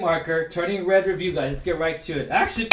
marker, 0.00 0.48
turning 0.48 0.86
red 0.86 1.08
review, 1.08 1.32
guys. 1.32 1.50
Let's 1.50 1.62
get 1.64 1.76
right 1.76 1.98
to 2.02 2.20
it. 2.20 2.30
Action. 2.30 2.68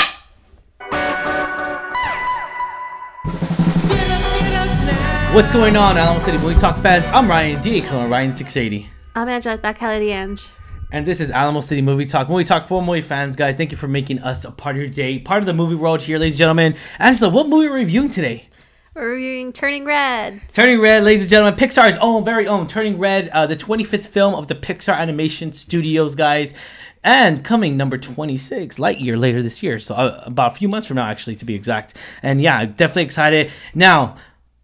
What's 5.33 5.51
going 5.51 5.75
on, 5.75 5.97
Alamo 5.97 6.19
City 6.19 6.37
Movie 6.37 6.59
Talk 6.59 6.77
fans? 6.83 7.03
I'm 7.07 7.27
Ryan 7.27 7.59
D. 7.63 7.81
Ryan 7.81 8.31
680. 8.31 8.87
I'm 9.15 9.27
Angela 9.27 9.73
Kelly 9.73 10.11
Ange. 10.11 10.45
And 10.91 11.07
this 11.07 11.19
is 11.19 11.31
Alamo 11.31 11.61
City 11.61 11.81
Movie 11.81 12.05
Talk. 12.05 12.29
Movie 12.29 12.43
Talk 12.43 12.67
for 12.67 12.83
movie 12.83 13.01
fans, 13.01 13.35
guys. 13.35 13.55
Thank 13.55 13.71
you 13.71 13.77
for 13.77 13.87
making 13.87 14.19
us 14.19 14.45
a 14.45 14.51
part 14.51 14.75
of 14.75 14.81
your 14.83 14.91
day, 14.91 15.17
part 15.17 15.39
of 15.39 15.47
the 15.47 15.53
movie 15.55 15.73
world 15.73 16.03
here, 16.03 16.19
ladies 16.19 16.35
and 16.35 16.37
gentlemen. 16.37 16.75
Angela, 16.99 17.31
what 17.31 17.49
movie 17.49 17.65
are 17.65 17.73
we 17.73 17.79
reviewing 17.79 18.11
today? 18.11 18.43
We're 18.93 19.13
reviewing 19.13 19.51
Turning 19.51 19.83
Red. 19.83 20.41
Turning 20.53 20.79
Red, 20.79 21.03
ladies 21.03 21.21
and 21.21 21.29
gentlemen, 21.29 21.59
Pixar's 21.59 21.97
own, 21.97 22.23
very 22.23 22.47
own 22.47 22.65
Turning 22.65 22.97
Red, 22.97 23.27
uh, 23.29 23.45
the 23.45 23.57
25th 23.57 24.05
film 24.05 24.35
of 24.35 24.47
the 24.47 24.55
Pixar 24.55 24.95
Animation 24.95 25.51
Studios, 25.51 26.15
guys. 26.15 26.53
And 27.05 27.43
coming 27.45 27.77
number 27.77 27.99
26, 27.99 28.77
Lightyear 28.77 29.15
later 29.15 29.43
this 29.43 29.61
year. 29.61 29.77
So 29.77 29.93
uh, 29.93 30.23
about 30.25 30.53
a 30.53 30.55
few 30.55 30.67
months 30.67 30.87
from 30.87 30.95
now, 30.95 31.05
actually, 31.07 31.35
to 31.35 31.45
be 31.45 31.53
exact. 31.53 31.93
And 32.23 32.41
yeah, 32.41 32.65
definitely 32.65 33.03
excited. 33.03 33.51
Now, 33.75 34.15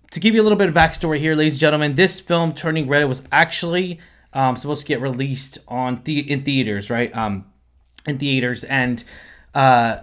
to 0.09 0.19
give 0.19 0.33
you 0.33 0.41
a 0.41 0.43
little 0.43 0.57
bit 0.57 0.67
of 0.67 0.73
backstory 0.73 1.19
here, 1.19 1.35
ladies 1.35 1.53
and 1.53 1.59
gentlemen, 1.59 1.93
this 1.93 2.19
film, 2.19 2.53
Turning 2.53 2.87
Red, 2.87 3.03
was 3.05 3.21
actually 3.31 3.99
um, 4.33 4.55
supposed 4.57 4.81
to 4.81 4.87
get 4.87 4.99
released 5.01 5.59
on 5.67 6.01
the- 6.03 6.31
in 6.31 6.43
theaters, 6.43 6.89
right? 6.89 7.15
Um, 7.15 7.45
in 8.07 8.17
theaters. 8.17 8.63
And 8.63 9.03
uh, 9.53 9.97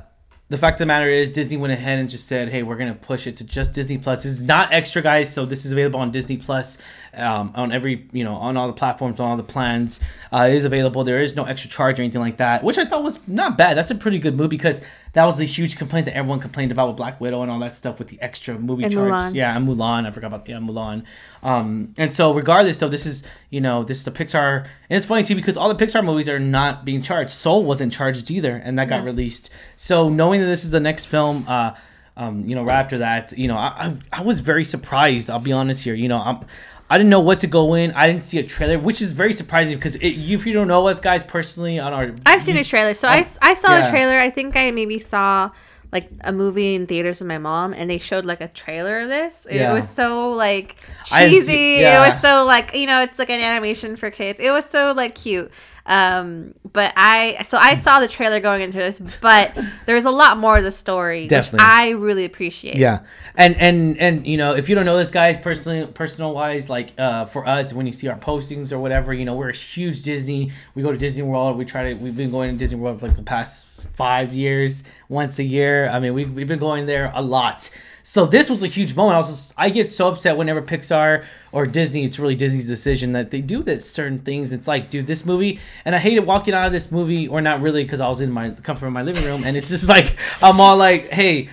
the 0.48 0.56
fact 0.58 0.76
of 0.76 0.78
the 0.78 0.86
matter 0.86 1.10
is, 1.10 1.32
Disney 1.32 1.56
went 1.56 1.72
ahead 1.72 1.98
and 1.98 2.08
just 2.08 2.26
said, 2.28 2.50
"Hey, 2.50 2.62
we're 2.62 2.76
gonna 2.76 2.94
push 2.94 3.26
it 3.26 3.36
to 3.36 3.44
just 3.44 3.72
Disney 3.72 3.98
Plus." 3.98 4.22
This 4.22 4.32
is 4.32 4.42
not 4.42 4.72
extra, 4.72 5.02
guys. 5.02 5.32
So 5.32 5.44
this 5.44 5.64
is 5.66 5.72
available 5.72 5.98
on 6.00 6.10
Disney 6.12 6.36
Plus, 6.36 6.78
um, 7.18 7.52
on 7.54 7.72
every 7.72 8.08
you 8.12 8.24
know 8.24 8.34
on 8.34 8.56
all 8.56 8.66
the 8.66 8.72
platforms, 8.72 9.18
on 9.20 9.30
all 9.30 9.36
the 9.36 9.42
plans. 9.42 10.00
Uh, 10.32 10.46
it 10.50 10.54
is 10.54 10.64
available. 10.64 11.04
There 11.04 11.20
is 11.22 11.34
no 11.36 11.44
extra 11.44 11.70
charge 11.70 11.98
or 11.98 12.02
anything 12.02 12.20
like 12.20 12.36
that, 12.38 12.62
which 12.62 12.78
I 12.78 12.84
thought 12.84 13.02
was 13.02 13.18
not 13.26 13.56
bad. 13.58 13.76
That's 13.76 13.90
a 13.90 13.94
pretty 13.94 14.18
good 14.18 14.36
move 14.36 14.50
because 14.50 14.80
that 15.14 15.24
was 15.24 15.38
the 15.38 15.44
huge 15.46 15.76
complaint 15.78 16.04
that 16.06 16.14
everyone 16.16 16.38
complained 16.38 16.70
about 16.70 16.88
with 16.88 16.96
Black 16.98 17.20
Widow 17.20 17.42
and 17.42 17.50
all 17.50 17.58
that 17.60 17.74
stuff 17.74 17.98
with 17.98 18.08
the 18.08 18.20
extra 18.20 18.58
movie 18.58 18.84
And 18.84 18.92
charge. 18.92 19.10
Mulan. 19.12 19.34
Yeah, 19.34 19.56
and 19.56 19.66
Mulan. 19.66 20.06
I 20.06 20.10
forgot 20.10 20.26
about 20.28 20.48
yeah 20.48 20.56
Mulan. 20.58 21.04
Um, 21.42 21.94
and 21.96 22.12
so 22.12 22.34
regardless, 22.34 22.78
though, 22.78 22.88
this 22.88 23.06
is 23.06 23.24
you 23.50 23.60
know 23.60 23.84
this 23.84 23.98
is 23.98 24.04
the 24.04 24.10
Pixar, 24.10 24.64
and 24.90 24.96
it's 24.96 25.06
funny 25.06 25.22
too 25.22 25.34
because 25.34 25.56
all 25.56 25.72
the 25.72 25.84
Pixar 25.84 26.04
movies 26.04 26.28
are 26.28 26.38
not 26.38 26.84
being 26.84 27.02
charged. 27.02 27.30
Soul 27.30 27.64
wasn't 27.64 27.92
charged 27.92 28.30
either, 28.30 28.56
and 28.56 28.78
that 28.78 28.88
got 28.88 29.00
Yeah. 29.00 29.04
released. 29.06 29.50
So 29.76 30.08
knowing 30.08 30.40
that 30.40 30.46
this 30.46 30.64
is 30.64 30.70
the 30.70 30.80
next 30.80 31.06
film, 31.06 31.44
uh, 31.48 31.74
um, 32.16 32.44
you 32.48 32.54
know, 32.56 32.64
right 32.64 32.74
after 32.80 32.98
that, 32.98 33.32
you 33.38 33.46
know, 33.48 33.56
I, 33.56 33.94
I 34.12 34.20
I 34.20 34.22
was 34.22 34.40
very 34.40 34.64
surprised. 34.64 35.30
I'll 35.30 35.38
be 35.38 35.52
honest 35.52 35.84
here. 35.84 35.94
You 35.94 36.08
know, 36.08 36.18
I'm. 36.18 36.44
I 36.90 36.96
didn't 36.98 37.10
know 37.10 37.20
what 37.20 37.40
to 37.40 37.46
go 37.46 37.74
in. 37.74 37.92
I 37.92 38.06
didn't 38.06 38.22
see 38.22 38.38
a 38.38 38.42
trailer, 38.42 38.78
which 38.78 39.02
is 39.02 39.12
very 39.12 39.32
surprising 39.32 39.76
because 39.76 39.96
it, 39.96 40.06
if 40.08 40.46
you 40.46 40.52
don't 40.52 40.68
know 40.68 40.88
us 40.88 41.00
guys 41.00 41.22
personally 41.22 41.78
on 41.78 41.92
our, 41.92 42.12
I've 42.24 42.42
seen 42.42 42.56
a 42.56 42.64
trailer. 42.64 42.94
So 42.94 43.08
I, 43.08 43.20
oh, 43.22 43.38
I 43.42 43.54
saw 43.54 43.70
yeah. 43.72 43.82
the 43.82 43.90
trailer. 43.90 44.18
I 44.18 44.30
think 44.30 44.56
I 44.56 44.70
maybe 44.70 44.98
saw 44.98 45.50
like 45.92 46.10
a 46.20 46.32
movie 46.32 46.74
in 46.74 46.86
theaters 46.86 47.18
with 47.20 47.28
my 47.28 47.38
mom 47.38 47.72
and 47.72 47.88
they 47.88 47.98
showed 47.98 48.24
like 48.26 48.40
a 48.40 48.48
trailer 48.48 49.00
of 49.00 49.08
this. 49.08 49.46
It 49.48 49.56
Yeah. 49.56 49.72
was 49.72 49.88
so 49.90 50.30
like 50.30 50.76
I 51.12 51.28
cheesy. 51.28 51.46
see- 51.46 51.80
It 51.82 51.98
was 51.98 52.20
so 52.20 52.44
like, 52.44 52.74
you 52.74 52.86
know, 52.86 53.02
it's 53.02 53.18
like 53.18 53.30
an 53.30 53.40
animation 53.40 53.96
for 53.96 54.10
kids. 54.10 54.38
It 54.40 54.50
was 54.50 54.64
so 54.66 54.92
like 54.96 55.14
cute. 55.14 55.50
Um, 55.88 56.54
but 56.70 56.92
I 56.96 57.44
so 57.48 57.56
I 57.56 57.74
saw 57.74 57.98
the 57.98 58.08
trailer 58.08 58.40
going 58.40 58.60
into 58.60 58.76
this, 58.76 59.00
but 59.20 59.56
there's 59.86 60.04
a 60.04 60.10
lot 60.10 60.36
more 60.36 60.58
of 60.58 60.64
the 60.64 60.70
story, 60.70 61.26
Definitely. 61.26 61.56
which 61.56 61.62
I 61.66 61.90
really 61.90 62.24
appreciate. 62.26 62.76
Yeah, 62.76 63.00
and 63.34 63.56
and 63.56 63.96
and 63.98 64.26
you 64.26 64.36
know, 64.36 64.54
if 64.54 64.68
you 64.68 64.74
don't 64.74 64.84
know 64.84 64.98
this, 64.98 65.10
guys, 65.10 65.38
personally, 65.38 65.86
personal 65.86 66.34
wise, 66.34 66.68
like 66.68 66.92
uh, 66.98 67.24
for 67.24 67.46
us, 67.48 67.72
when 67.72 67.86
you 67.86 67.92
see 67.92 68.06
our 68.06 68.18
postings 68.18 68.70
or 68.70 68.78
whatever, 68.78 69.14
you 69.14 69.24
know, 69.24 69.34
we're 69.34 69.48
a 69.48 69.56
huge 69.56 70.02
Disney. 70.02 70.52
We 70.74 70.82
go 70.82 70.92
to 70.92 70.98
Disney 70.98 71.22
World. 71.22 71.56
We 71.56 71.64
try 71.64 71.94
to. 71.94 71.94
We've 71.94 72.16
been 72.16 72.30
going 72.30 72.50
to 72.52 72.58
Disney 72.58 72.78
World 72.78 73.00
for 73.00 73.08
like 73.08 73.16
the 73.16 73.22
past 73.22 73.64
five 73.94 74.34
years, 74.34 74.84
once 75.08 75.38
a 75.38 75.44
year. 75.44 75.88
I 75.88 76.00
mean, 76.00 76.14
we've 76.14 76.32
we've 76.32 76.48
been 76.48 76.58
going 76.58 76.86
there 76.86 77.10
a 77.14 77.22
lot. 77.22 77.70
So 78.08 78.24
this 78.24 78.48
was 78.48 78.62
a 78.62 78.66
huge 78.66 78.96
moment. 78.96 79.16
I 79.16 79.18
was 79.18 79.28
just, 79.28 79.54
I 79.58 79.68
get 79.68 79.92
so 79.92 80.08
upset 80.08 80.38
whenever 80.38 80.62
Pixar 80.62 81.26
or 81.52 81.66
Disney, 81.66 82.04
it's 82.04 82.18
really 82.18 82.36
Disney's 82.36 82.66
decision 82.66 83.12
that 83.12 83.30
they 83.30 83.42
do 83.42 83.62
this 83.62 83.88
certain 83.90 84.20
things. 84.20 84.50
It's 84.50 84.66
like, 84.66 84.88
dude, 84.88 85.06
this 85.06 85.26
movie, 85.26 85.60
and 85.84 85.94
I 85.94 85.98
hated 85.98 86.20
walking 86.20 86.54
out 86.54 86.64
of 86.64 86.72
this 86.72 86.90
movie, 86.90 87.28
or 87.28 87.42
not 87.42 87.60
really, 87.60 87.82
because 87.82 88.00
I 88.00 88.08
was 88.08 88.22
in 88.22 88.30
my 88.30 88.52
comfort 88.52 88.86
of 88.86 88.94
my 88.94 89.02
living 89.02 89.24
room, 89.24 89.44
and 89.44 89.58
it's 89.58 89.68
just 89.68 89.88
like 89.90 90.16
I'm 90.40 90.58
all 90.58 90.78
like, 90.78 91.10
hey, 91.10 91.50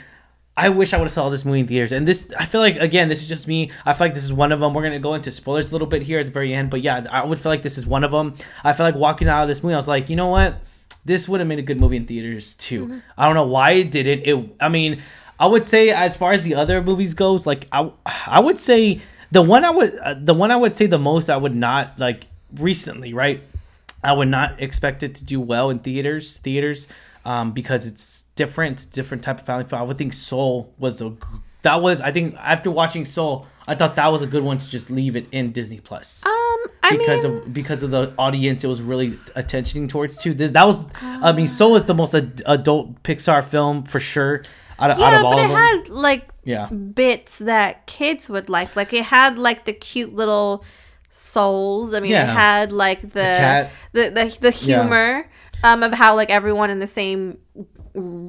I 0.56 0.70
wish 0.70 0.94
I 0.94 0.98
would 0.98 1.08
have 1.08 1.12
saw 1.12 1.30
this 1.30 1.44
movie 1.44 1.60
in 1.60 1.68
theaters. 1.68 1.92
And 1.92 2.08
this, 2.08 2.32
I 2.40 2.46
feel 2.46 2.62
like, 2.62 2.78
again, 2.78 3.10
this 3.10 3.22
is 3.22 3.28
just 3.28 3.50
me. 3.50 3.72
I 3.86 3.92
feel 3.92 4.08
like 4.08 4.14
this 4.14 4.24
is 4.24 4.32
one 4.32 4.54
of 4.54 4.62
them. 4.62 4.74
We're 4.74 4.84
gonna 4.84 5.00
go 5.00 5.14
into 5.16 5.34
spoilers 5.34 5.72
a 5.72 5.74
little 5.74 5.88
bit 5.88 6.04
here 6.04 6.20
at 6.20 6.26
the 6.26 6.32
very 6.32 6.54
end, 6.54 6.70
but 6.70 6.82
yeah, 6.82 7.06
I 7.12 7.26
would 7.26 7.42
feel 7.42 7.52
like 7.52 7.64
this 7.64 7.78
is 7.78 7.86
one 7.86 8.06
of 8.06 8.12
them. 8.12 8.38
I 8.64 8.72
feel 8.72 8.86
like 8.86 8.96
walking 8.96 9.28
out 9.28 9.42
of 9.42 9.50
this 9.50 9.62
movie, 9.62 9.74
I 9.74 9.78
was 9.78 9.90
like, 9.90 10.10
you 10.10 10.16
know 10.16 10.30
what? 10.30 10.62
This 11.06 11.30
would 11.30 11.40
have 11.40 11.48
made 11.48 11.60
a 11.60 11.64
good 11.64 11.80
movie 11.80 11.98
in 11.98 12.06
theaters 12.08 12.56
too. 12.56 13.02
I 13.18 13.26
don't 13.26 13.36
know 13.36 13.46
why 13.46 13.72
it 13.72 13.92
didn't. 13.92 14.24
It, 14.26 14.56
I 14.60 14.70
mean, 14.70 15.02
I 15.40 15.48
would 15.48 15.66
say 15.66 15.90
as 15.90 16.16
far 16.16 16.34
as 16.34 16.44
the 16.44 16.56
other 16.56 16.82
movies 16.82 17.14
goes, 17.14 17.46
like 17.46 17.68
I, 17.72 17.92
I 18.26 18.40
would 18.40 18.60
say 18.60 19.02
the 19.32 19.42
one 19.42 19.64
I 19.66 19.70
would, 19.70 19.96
uh, 19.98 20.16
the 20.20 20.34
one 20.34 20.52
I 20.52 20.56
would 20.56 20.76
say 20.76 20.88
the 20.88 20.98
most, 20.98 21.30
I 21.30 21.38
would 21.38 21.56
not 21.56 22.00
like 22.00 22.28
recently, 22.56 23.14
right? 23.14 23.44
I 24.04 24.14
would 24.14 24.30
not 24.30 24.62
expect 24.62 25.04
it 25.04 25.16
to 25.16 25.26
do 25.26 25.40
well 25.40 25.70
in 25.70 25.80
theaters, 25.80 26.38
theaters, 26.38 26.88
um, 27.24 27.52
because 27.52 27.86
it's 27.86 28.26
different, 28.36 28.90
different 28.92 29.24
type 29.24 29.40
of 29.40 29.46
family 29.46 29.66
film. 29.66 29.82
I 29.82 29.86
would 29.86 29.98
think 29.98 30.14
Soul 30.14 30.74
was 30.78 31.02
a 31.02 31.14
that 31.64 31.82
was 31.82 32.00
I 32.00 32.12
think 32.12 32.36
after 32.38 32.70
watching 32.70 33.06
Soul, 33.06 33.48
I 33.68 33.74
thought 33.76 33.96
that 33.96 34.12
was 34.12 34.22
a 34.22 34.28
good 34.28 34.44
one 34.44 34.60
to 34.60 34.70
just 34.70 34.92
leave 34.92 35.16
it 35.16 35.28
in 35.32 35.52
Disney 35.52 35.80
Plus 35.80 36.24
Um, 36.26 36.45
I 36.84 36.92
because 36.98 37.24
mean, 37.24 37.38
of 37.38 37.54
because 37.54 37.84
of 37.84 37.92
the 37.92 38.14
audience 38.18 38.64
it 38.64 38.68
was 38.68 38.82
really 38.82 39.18
attentioning 39.36 39.88
towards 39.88 40.18
too. 40.18 40.34
This 40.34 40.52
that 40.52 40.66
was 40.66 40.88
I 41.02 41.32
mean 41.32 41.48
so 41.48 41.70
was 41.70 41.86
the 41.86 41.94
most 41.94 42.14
ad- 42.14 42.42
adult 42.46 43.02
Pixar 43.04 43.44
film 43.44 43.84
for 43.84 44.00
sure 44.00 44.44
out 44.78 44.92
of, 44.92 44.98
out 45.00 45.12
yeah, 45.12 45.20
of 45.20 45.26
all 45.26 45.36
but 45.36 45.46
of 45.46 45.52
it 45.52 45.54
had 45.56 45.90
like 45.90 46.30
yeah. 46.44 46.68
bits 46.68 47.38
that 47.40 47.86
kids 47.88 48.30
would 48.30 48.50
like. 48.50 48.76
Like 48.76 48.94
it 48.94 49.06
had 49.06 49.40
like 49.40 49.66
the 49.66 49.74
cute 49.74 50.14
little 50.14 50.64
souls. 51.12 51.94
I 51.94 52.00
mean, 52.02 52.12
Yeah. 52.12 52.24
it 52.30 52.34
had 52.34 52.72
like 52.72 53.02
the 53.02 53.70
the 53.94 54.10
the, 54.10 54.38
the, 54.42 54.58
Yeah. 54.62 54.82
humor 54.84 55.30
um 55.64 55.82
of 55.84 55.94
how 55.94 56.16
like 56.16 56.30
everyone 56.30 56.70
in 56.70 56.80
the 56.80 56.88
same 56.88 57.38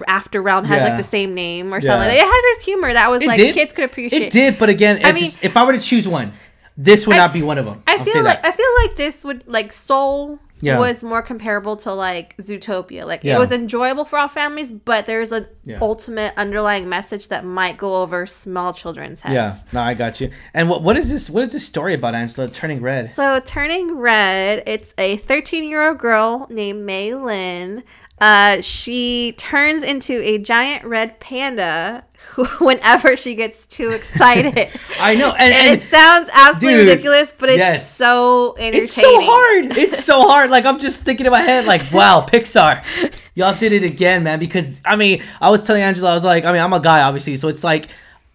after 0.07 0.41
realm 0.41 0.65
has 0.65 0.79
Yeah. 0.79 0.89
like 0.89 0.97
the 0.97 1.03
same 1.03 1.35
name 1.35 1.75
or 1.75 1.81
Yeah. 1.81 1.91
something. 1.91 2.11
It 2.17 2.21
had 2.21 2.43
this 2.55 2.65
humor 2.65 2.93
that 2.93 3.11
was 3.11 3.23
It 3.23 3.27
like 3.29 3.37
did. 3.37 3.55
kids 3.55 3.73
could 3.75 3.85
appreciate. 3.85 4.23
It 4.23 4.31
did, 4.33 4.59
but 4.59 4.69
again, 4.69 4.99
it 4.99 5.07
I 5.07 5.13
mean- 5.13 5.25
just, 5.25 5.43
if 5.43 5.57
I 5.57 5.65
were 5.65 5.73
to 5.73 5.81
choose 5.81 6.07
one, 6.07 6.33
this 6.77 7.07
would 7.07 7.15
I- 7.17 7.19
not 7.19 7.33
be 7.33 7.43
one 7.43 7.59
of 7.59 7.65
them. 7.65 7.83
I 7.87 7.97
I'll 7.97 8.05
feel 8.05 8.23
like 8.23 8.43
that. 8.43 8.53
I 8.55 8.57
feel 8.57 8.67
like 8.83 8.97
this 8.97 9.25
would 9.25 9.45
like 9.47 9.73
Soul 9.73 10.39
Yeah. 10.61 10.79
was 10.79 11.03
more 11.03 11.21
comparable 11.23 11.77
to 11.79 11.93
like 11.93 12.35
Zootopia. 12.39 13.07
Like 13.07 13.23
Yeah. 13.25 13.37
it 13.37 13.39
was 13.39 13.53
enjoyable 13.53 14.05
for 14.07 14.19
all 14.19 14.29
families, 14.29 14.73
but 14.73 15.05
there's 15.07 15.31
an 15.33 15.47
Yeah. 15.65 15.79
ultimate 15.83 16.33
underlying 16.37 16.89
message 16.89 17.29
that 17.29 17.45
might 17.45 17.77
go 17.77 17.97
over 18.03 18.25
small 18.27 18.73
children's 18.73 19.21
heads. 19.21 19.35
yeah, 19.35 19.55
no, 19.73 19.81
I 19.81 19.93
got 19.95 20.21
you. 20.21 20.31
And 20.55 20.69
what 20.71 20.83
what 20.83 20.97
is 20.97 21.11
this? 21.11 21.29
What 21.29 21.43
is 21.45 21.53
this 21.53 21.67
story 21.67 21.93
about, 21.95 22.15
Angela? 22.15 22.49
Turning 22.49 22.81
red. 22.81 23.13
So 23.17 23.39
turning 23.45 23.97
red, 23.99 24.63
it's 24.67 24.93
a 24.99 25.19
13 25.19 25.65
year 25.65 25.87
old 25.87 25.99
girl 25.99 26.47
named 26.51 26.85
Mei 26.87 27.15
Lin. 27.15 27.83
Uh, 28.19 28.63
she 28.63 29.33
turns 29.37 29.83
into 29.83 30.23
a 30.23 30.39
giant 30.39 30.85
red 30.85 31.21
panda 31.21 32.03
whenever 32.61 33.15
she 33.17 33.35
gets 33.35 33.67
too 33.67 33.91
excited. 33.91 34.71
I 35.01 35.15
know, 35.17 35.33
and, 35.33 35.53
and, 35.53 35.69
and 35.69 35.81
it 35.81 35.91
sounds 35.91 36.31
absolutely 36.33 36.85
dude, 36.85 36.89
ridiculous, 36.89 37.33
but 37.37 37.51
it's 37.51 37.59
yes. 37.59 37.95
so 37.95 38.57
entertaining. 38.57 38.83
it's 38.83 38.93
so 38.93 39.21
hard. 39.21 39.77
It's 39.77 40.05
so 40.05 40.21
hard. 40.29 40.51
Like 40.51 40.65
I'm 40.65 40.79
just 40.79 41.03
thinking 41.03 41.27
in 41.27 41.33
my 41.33 41.43
head, 41.43 41.67
like, 41.67 41.93
wow, 41.93 42.27
Pixar, 42.27 42.83
y'all 43.35 43.55
did 43.55 43.73
it 43.73 43.85
again, 43.85 44.23
man. 44.23 44.39
Because 44.39 44.81
I 44.85 44.97
mean, 44.97 45.23
I 45.41 45.51
was 45.51 45.63
telling 45.63 45.83
Angela, 45.83 46.13
I 46.13 46.15
was 46.15 46.25
like, 46.25 46.45
I 46.45 46.53
mean, 46.53 46.63
I'm 46.63 46.73
a 46.73 46.81
guy, 46.81 47.03
obviously, 47.03 47.37
so 47.37 47.49
it's 47.49 47.65
like. 47.65 47.89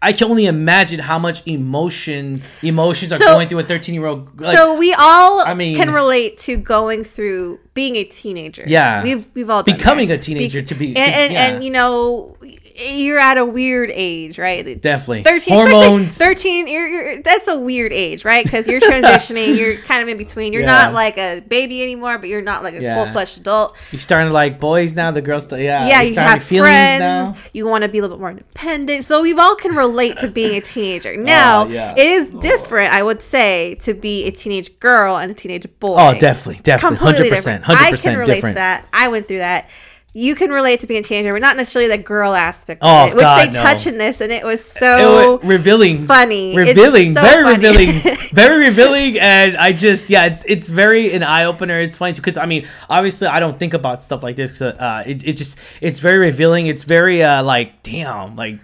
I 0.04 0.14
can 0.14 0.30
only 0.32 0.48
imagine 0.48 1.00
how 1.00 1.20
much 1.20 1.46
emotion 1.48 2.42
emotions 2.64 3.12
are 3.12 3.20
So- 3.20 3.26
going 3.34 3.48
through 3.48 3.60
a 3.60 3.64
13 3.64 3.94
year 3.94 4.06
old. 4.08 4.42
Like, 4.42 4.56
so 4.58 4.74
we 4.76 4.94
all 4.98 5.42
I 5.46 5.54
mean- 5.54 5.76
can 5.76 5.92
relate 5.92 6.38
to 6.40 6.58
going 6.58 7.04
through 7.04 7.60
being 7.74 7.96
a 7.98 8.04
teenager. 8.04 8.64
Yeah. 8.68 9.04
we've 9.04 9.26
we've 9.36 9.50
all 9.50 9.64
done 9.64 9.78
Becoming 9.78 10.12
a 10.12 10.18
teenager 10.18 10.62
to 10.62 10.76
be- 10.76 10.96
and 10.96 10.98
and, 10.98 11.34
yeah. 11.34 11.48
and 11.48 11.64
you 11.64 11.70
know 11.72 12.36
you're 12.76 13.18
at 13.20 13.38
a 13.38 13.46
weird 13.46 13.90
age, 13.94 14.38
right? 14.38 14.80
definitely 14.82 15.24
13 15.24 15.54
hormones. 15.54 16.18
13 16.18 16.68
you're, 16.68 16.88
you're 16.88 17.22
that's 17.22 17.48
a 17.48 17.58
weird 17.58 17.92
age 17.94 18.24
right 18.26 18.44
because 18.44 18.68
you're 18.68 18.80
transitioning 18.80 19.58
you're 19.58 19.78
kind 19.90 20.02
of 20.04 20.10
in 20.10 20.18
between 20.18 20.54
you're 20.54 20.62
Yeah. 20.62 20.68
not 20.68 20.94
like 20.94 21.18
a 21.18 21.42
baby 21.48 21.82
anymore 21.84 22.18
but 22.18 22.30
you're 22.30 22.42
not 22.42 22.64
like 22.64 22.74
a 22.76 22.82
Yeah. 22.82 23.04
full-fledged 23.04 23.40
adult 23.40 23.76
You're 23.92 24.00
starting 24.02 24.30
to 24.30 24.34
like 24.34 24.60
boys 24.60 24.96
now. 24.96 25.12
The 25.12 25.22
girls, 25.22 25.46
st- 25.48 25.62
yeah, 25.64 25.88
yeah 25.88 26.02
you 26.02 26.12
starting 26.14 26.34
have 26.40 26.44
friends 26.44 27.00
now. 27.02 27.36
you 27.54 27.66
want 27.68 27.84
to 27.84 27.90
be 27.90 27.98
a 27.98 28.02
little 28.02 28.18
bit 28.18 28.22
more 28.22 28.32
independent 28.32 29.06
so 29.06 29.22
we've 29.22 29.40
all 29.40 29.56
can 29.56 29.76
relate 29.76 30.18
to 30.20 30.28
being 30.28 30.56
a 30.56 30.62
teenager 30.74 31.14
oh, 31.18 31.22
now 31.22 31.66
Oh, 31.66 31.70
yeah. 31.70 31.92
it 31.98 32.00
is 32.00 32.32
oh. 32.34 32.40
different 32.40 32.94
i 32.94 33.02
would 33.04 33.22
say 33.22 33.76
to 33.82 33.94
be 33.94 34.26
a 34.26 34.32
teenage 34.32 34.80
girl 34.80 35.18
and 35.18 35.32
a 35.32 35.34
teenage 35.34 35.66
boy 35.80 35.96
Oh, 36.00 36.18
definitely, 36.18 36.62
definitely, 36.64 36.98
completely 36.98 37.30
hundred 37.30 37.36
percent, 37.36 37.64
different. 37.64 37.80
hundred 37.80 38.00
I 38.00 38.02
can 38.02 38.18
relate 38.20 38.36
different. 38.36 38.56
to 38.56 38.60
that. 38.60 38.86
I 38.94 39.08
went 39.10 39.28
through 39.28 39.40
that. 39.40 39.70
You 40.14 40.36
can 40.36 40.50
relate 40.50 40.82
to 40.82 40.88
being 40.88 41.00
a 41.00 41.04
teenager, 41.04 41.32
but 41.32 41.42
not 41.42 41.56
necessarily 41.56 41.90
the 41.96 42.02
girl 42.02 42.34
aspect 42.34 42.82
Oh, 42.84 43.06
it, 43.08 43.16
which 43.16 43.24
God, 43.26 43.40
they 43.54 43.58
no. 43.58 43.64
touch 43.64 43.88
in 43.88 43.98
this, 43.98 44.20
and 44.20 44.32
it 44.32 44.44
was 44.44 44.60
It 44.76 44.80
so 44.80 45.38
was 45.38 45.46
revealing 45.46 46.06
funny. 46.06 46.54
Revealing 46.56 47.14
so 47.14 47.22
very 47.22 47.44
funny. 47.44 47.56
revealing 47.68 48.18
very 48.34 48.60
revealing 48.68 49.20
and 49.20 49.56
i 49.58 49.72
just 49.72 50.10
yeah 50.10 50.26
it's 50.26 50.44
it's 50.48 50.70
very 50.70 51.14
an 51.14 51.22
eye-opener 51.24 51.80
it's 51.80 51.98
funny 51.98 52.14
too 52.14 52.22
because 52.22 52.38
i 52.38 52.46
mean 52.46 52.68
obviously 52.90 53.28
i 53.28 53.40
don't 53.40 53.60
think 53.60 53.74
about 53.74 54.02
stuff 54.04 54.24
like 54.24 54.36
this 54.38 54.62
uh 54.62 55.04
it, 55.06 55.26
it 55.28 55.34
just 55.34 55.58
it's 55.82 56.00
very 56.00 56.18
revealing 56.18 56.68
it's 56.68 56.84
very 56.84 57.24
uh 57.24 57.44
like 57.44 57.84
damn 57.84 58.36
like 58.36 58.60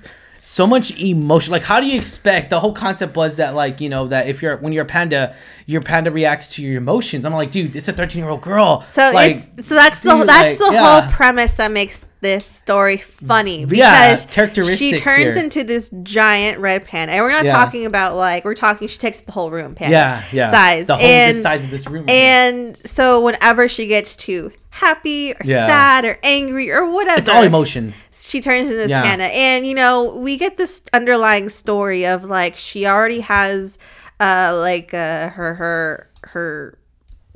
so 0.49 0.65
much 0.65 0.97
emotion 0.97 1.51
like 1.51 1.61
how 1.63 1.81
do 1.81 1.85
you 1.88 1.97
expect 1.97 2.49
the 2.49 2.57
whole 2.59 2.71
concept 2.71 3.17
was 3.17 3.35
that 3.35 3.53
like 3.53 3.81
you 3.81 3.89
know 3.89 4.07
that 4.07 4.27
if 4.29 4.41
you're 4.41 4.55
when 4.57 4.71
you're 4.71 4.83
a 4.85 4.88
panda 4.88 5.35
your 5.65 5.81
panda 5.81 6.09
reacts 6.09 6.47
to 6.53 6.61
your 6.61 6.77
emotions 6.77 7.25
i'm 7.25 7.33
like 7.33 7.51
dude 7.51 7.75
it's 7.75 7.89
a 7.89 7.91
13 7.94 8.21
year 8.21 8.29
old 8.29 8.39
girl 8.41 8.81
So 8.83 9.11
like 9.13 9.35
it's 9.57 9.67
so 9.67 9.75
that's 9.75 9.99
the 9.99 10.23
that's 10.25 10.57
like, 10.57 10.69
the 10.69 10.73
yeah. 10.73 11.01
whole 11.01 11.11
premise 11.11 11.55
that 11.55 11.69
makes 11.73 12.05
this 12.21 12.45
story 12.45 12.95
funny 12.97 13.65
Yeah, 13.65 14.15
because 14.15 14.77
she 14.77 14.94
turns 14.97 15.17
here. 15.17 15.33
into 15.38 15.63
this 15.63 15.91
giant 16.01 16.59
red 16.59 16.85
panda, 16.85 17.13
and 17.13 17.21
we're 17.23 17.31
not 17.31 17.45
Yeah. 17.45 17.51
talking 17.51 17.85
about 17.85 18.15
like 18.15 18.45
we're 18.45 18.55
talking 18.55 18.88
she 18.88 18.97
takes 18.97 19.19
the 19.21 19.33
whole 19.33 19.51
room 19.51 19.75
panda 19.75 19.91
yeah 19.93 20.23
yeah 20.31 20.50
size 20.50 20.88
the 20.88 20.95
whole 20.95 21.05
and 21.05 21.38
size 21.38 21.63
of 21.65 21.69
this 21.71 21.88
room 21.88 22.05
and 22.09 22.75
so 22.77 23.21
whenever 23.21 23.67
she 23.67 23.85
gets 23.85 24.15
too 24.15 24.51
happy 24.79 25.33
or 25.33 25.41
Yeah. 25.44 25.68
sad 25.68 26.06
or 26.06 26.19
angry 26.24 26.71
or 26.71 26.89
whatever, 26.91 27.19
it's 27.19 27.29
all 27.29 27.44
emotion 27.44 27.94
she 28.19 28.39
turns 28.41 28.63
into 28.68 28.75
this 28.75 28.89
Yeah. 28.89 29.03
panda 29.03 29.25
and 29.25 29.65
you 29.65 29.74
know 29.75 30.15
we 30.15 30.38
get 30.38 30.57
this 30.57 30.81
underlying 30.94 31.50
story 31.50 32.06
of 32.06 32.24
like 32.24 32.57
she 32.57 32.85
already 32.88 33.19
has 33.21 33.77
uh 34.19 34.57
like 34.59 34.94
uh 34.94 35.29
her 35.29 35.53
her 35.56 36.09
her 36.24 36.77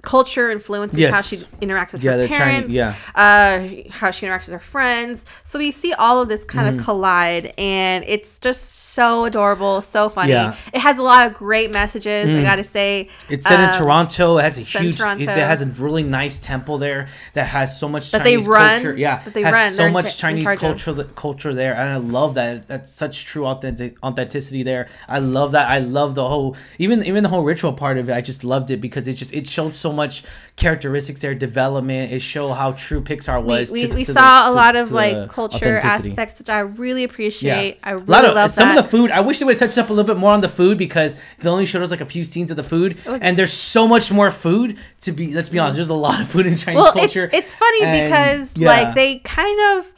culture 0.01 0.50
influences 0.50 1.09
how 1.09 1.21
she 1.21 1.38
interacts 1.62 1.92
with 1.94 2.03
Yeah, 2.03 2.18
her 2.18 2.27
parents 2.27 2.68
to- 2.69 2.74
yeah. 2.74 2.95
uh 3.15 3.59
how 3.92 4.09
she 4.12 4.25
interacts 4.25 4.45
with 4.48 4.53
her 4.53 4.59
friends 4.59 5.25
so 5.45 5.59
we 5.59 5.69
see 5.71 5.94
all 5.94 6.21
of 6.21 6.27
this 6.30 6.44
kind 6.44 6.68
Mm-hmm. 6.68 6.80
of 6.80 6.86
collide 6.86 7.53
and 7.57 8.03
it's 8.07 8.39
just 8.39 8.63
so 8.94 9.25
adorable 9.25 9.81
so 9.81 10.09
funny 10.09 10.31
Yeah. 10.31 10.56
it 10.74 10.80
has 10.80 10.98
a 10.98 11.03
lot 11.03 11.25
of 11.27 11.33
great 11.33 11.71
messages 11.71 12.30
i 12.30 12.33
Mm. 12.33 12.44
gotta 12.44 12.63
say 12.63 13.09
It's 13.30 13.48
set 13.48 13.59
in 13.59 13.69
Um, 13.69 13.77
Toronto. 13.77 14.38
It 14.38 14.44
has 14.44 14.57
a 14.57 14.62
huge. 14.62 15.00
It 15.00 15.27
has 15.30 15.62
a 15.62 15.65
really 15.65 16.03
nice 16.03 16.39
temple 16.39 16.77
there 16.77 17.07
that 17.33 17.45
has 17.48 17.77
so 17.80 17.88
much 17.88 18.12
That 18.12 18.24
they 18.24 18.33
Chinese 18.36 18.48
run- 18.48 18.81
culture. 18.81 18.98
Yeah, 18.98 19.24
that 19.24 19.33
they 19.33 19.42
has 19.44 19.53
run. 19.53 19.71
so 19.71 19.77
They're 19.77 19.92
much 19.92 20.06
in 20.06 20.12
Chinese 20.12 20.44
culture 20.59 20.94
culture 21.15 21.53
there, 21.53 21.74
and 21.75 21.89
I 21.94 21.98
love 21.98 22.33
that. 22.36 22.68
That's 22.68 22.92
such 22.92 23.25
true 23.25 23.45
authentic 23.45 23.98
authenticity 24.03 24.63
there. 24.63 24.88
I 25.07 25.19
love 25.19 25.51
that. 25.53 25.68
I 25.69 25.80
love 25.80 26.15
the 26.15 26.27
whole 26.27 26.56
even 26.80 27.03
even 27.06 27.24
the 27.24 27.30
whole 27.30 27.44
ritual 27.44 27.74
part 27.74 27.98
of 27.98 28.09
it. 28.09 28.13
I 28.13 28.21
just 28.21 28.44
loved 28.44 28.71
it 28.71 28.80
because 28.81 29.07
it 29.07 29.13
just 29.13 29.33
it 29.33 29.48
showed 29.48 29.75
so 29.75 29.90
much 29.91 30.23
characteristics 30.55 31.21
there, 31.21 31.33
development. 31.33 32.11
It 32.11 32.19
showed 32.21 32.53
how 32.53 32.73
true 32.73 33.01
Pixar 33.01 33.41
was. 33.43 33.71
we, 33.71 33.88
to- 33.88 33.93
we 33.93 34.05
to 34.05 34.13
saw 34.13 34.43
the- 34.45 34.49
a 34.49 34.51
to- 34.51 34.55
lot 34.55 34.75
of 34.75 34.91
like 34.91 35.29
culture 35.29 35.77
aspects 35.77 36.39
which 36.39 36.49
i 36.49 36.59
really 36.59 37.03
appreciate 37.03 37.79
i 37.83 37.91
really 37.91 38.05
a 38.05 38.11
lot 38.11 38.25
of 38.25 38.35
love 38.35 38.51
some 38.51 38.69
that. 38.69 38.77
of 38.77 38.83
the 38.85 38.89
food. 38.89 39.11
I 39.11 39.21
wish 39.21 39.39
they 39.39 39.45
would 39.45 39.59
have 39.59 39.59
touched 39.59 39.77
up 39.77 39.89
a 39.89 39.93
little 39.93 40.05
bit 40.13 40.19
more 40.19 40.31
on 40.31 40.41
the 40.41 40.47
food 40.49 40.77
because 40.77 41.15
they 41.39 41.49
only 41.49 41.65
showed 41.65 41.81
us 41.81 41.91
like 41.91 42.01
a 42.01 42.05
few 42.05 42.23
scenes 42.23 42.51
of 42.51 42.57
the 42.57 42.63
food, 42.63 42.97
was- 43.05 43.19
and 43.21 43.38
there's 43.38 43.53
so 43.53 43.88
much 43.88 44.11
more 44.11 44.29
food 44.31 44.77
to 45.01 45.11
be. 45.11 45.33
Let's 45.33 45.49
be 45.49 45.59
honest, 45.59 45.77
there's 45.77 45.89
a 45.89 45.93
lot 45.93 46.21
of 46.21 46.27
food 46.29 46.45
in 46.45 46.57
Chinese 46.57 46.81
well 46.81 46.93
it's, 46.95 47.15
it's 47.15 47.53
funny 47.53 47.83
and- 47.83 48.03
because 48.09 48.57
yeah. 48.57 48.67
like 48.67 48.95
they 48.95 49.19
kind 49.19 49.59
of 49.79 49.91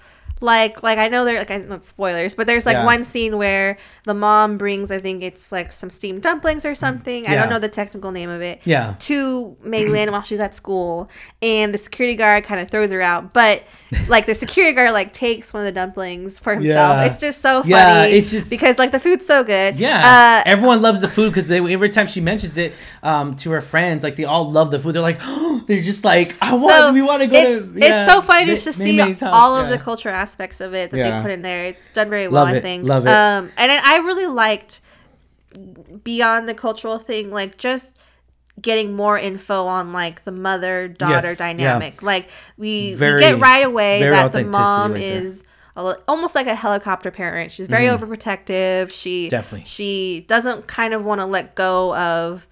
like 0.43 0.83
like 0.83 0.97
i 0.99 1.07
know 1.07 1.23
they're 1.23 1.39
like 1.39 1.49
I- 1.49 1.57
not 1.59 1.83
spoilers 1.83 2.35
but 2.35 2.47
there's 2.47 2.65
like 2.65 2.75
Yeah. 2.75 2.85
one 2.85 3.03
scene 3.05 3.37
where 3.37 3.77
the 4.03 4.13
mom 4.13 4.57
brings 4.57 4.91
i 4.91 4.97
think 4.97 5.23
it's 5.23 5.51
like 5.51 5.71
some 5.71 5.89
steamed 5.89 6.21
dumplings 6.21 6.65
or 6.65 6.75
something 6.75 7.25
i 7.27 7.33
don't 7.33 7.49
know 7.49 7.59
the 7.59 7.69
technical 7.69 8.11
name 8.11 8.29
of 8.29 8.41
it 8.41 8.59
Yeah. 8.65 8.95
to 8.99 9.55
Mei 9.63 9.85
Lin 9.93 10.11
while 10.11 10.23
she's 10.23 10.39
at 10.41 10.53
school, 10.55 11.09
and 11.41 11.73
the 11.73 11.77
security 11.77 12.15
guard 12.15 12.43
kind 12.43 12.59
of 12.59 12.69
throws 12.69 12.91
her 12.91 13.01
out. 13.01 13.31
But 13.33 13.63
like 14.07 14.25
the 14.25 14.35
security 14.35 14.73
guard 14.75 14.91
like 14.91 15.13
takes 15.13 15.53
one 15.53 15.61
of 15.61 15.65
the 15.65 15.71
dumplings 15.71 16.39
for 16.39 16.53
himself. 16.55 16.97
Yeah. 16.97 17.05
It's 17.05 17.17
just 17.17 17.41
so 17.41 17.61
funny. 17.61 17.71
Yeah, 17.71 18.03
it's 18.05 18.31
just- 18.31 18.49
because 18.49 18.77
like 18.77 18.91
the 18.91 18.99
food's 18.99 19.25
so 19.25 19.43
good. 19.43 19.77
Yeah, 19.77 20.41
Uh, 20.45 20.49
everyone 20.49 20.81
loves 20.81 21.01
the 21.01 21.07
food 21.09 21.29
because 21.31 21.49
every 21.51 21.89
time 21.89 22.07
she 22.07 22.19
mentions 22.21 22.57
it 22.57 22.73
um, 23.01 23.35
to 23.37 23.51
her 23.51 23.61
friends, 23.61 24.03
like 24.03 24.15
they 24.17 24.25
all 24.25 24.49
love 24.51 24.71
the 24.71 24.79
food. 24.79 24.93
They're 24.95 25.01
like, 25.01 25.19
they're 25.67 25.81
just 25.81 26.03
like, 26.03 26.35
I 26.41 26.53
want, 26.55 26.75
so 26.75 26.91
we 26.93 27.01
want 27.01 27.21
to 27.21 27.27
go 27.27 27.39
it's, 27.39 27.71
to. 27.71 27.79
yeah, 27.79 28.03
it's 28.03 28.11
so 28.13 28.21
funny 28.21 28.45
just 28.45 28.65
to 28.65 28.73
see 28.73 28.99
all 29.21 29.55
of 29.55 29.65
yeah. 29.65 29.71
the 29.71 29.77
cultural 29.77 30.13
aspects 30.15 30.32
of 30.61 30.73
it 30.73 30.91
that 30.91 30.97
Yeah. 30.97 31.17
they 31.17 31.21
put 31.21 31.31
in 31.31 31.41
there. 31.41 31.65
It's 31.65 31.87
done 31.89 32.09
very 32.09 32.27
well, 32.27 32.45
I 32.45 32.59
think. 32.59 32.83
love 32.83 33.05
it. 33.05 33.09
Um, 33.11 33.51
and 33.57 33.71
I 33.71 33.97
really 33.97 34.27
liked 34.27 34.81
beyond 36.03 36.47
the 36.49 36.53
cultural 36.53 36.99
thing, 36.99 37.31
like 37.31 37.57
just 37.57 37.97
getting 38.61 38.93
more 38.93 39.17
info 39.17 39.65
on 39.65 39.91
like 39.93 40.23
the 40.25 40.31
mother 40.31 40.87
daughter 40.87 41.29
Yes, 41.29 41.39
yeah. 41.39 41.47
dynamic. 41.47 42.03
Like 42.03 42.29
we, 42.57 42.91
we 42.99 43.19
get 43.19 43.39
right 43.39 43.65
away 43.65 44.03
that 44.03 44.31
the 44.31 44.43
mom 44.43 44.93
right 44.93 45.01
is 45.03 45.43
a 45.75 45.95
almost 46.07 46.35
like 46.35 46.47
a 46.47 46.55
helicopter 46.55 47.11
parent. 47.11 47.51
She's 47.51 47.67
very 47.67 47.85
overprotective. 47.85 48.91
She. 48.93 49.27
Definitely. 49.29 49.65
she 49.65 50.25
doesn't 50.27 50.67
kind 50.67 50.93
of 50.93 51.03
want 51.03 51.21
to 51.21 51.25
let 51.25 51.55
go 51.55 51.95
of 51.95 52.47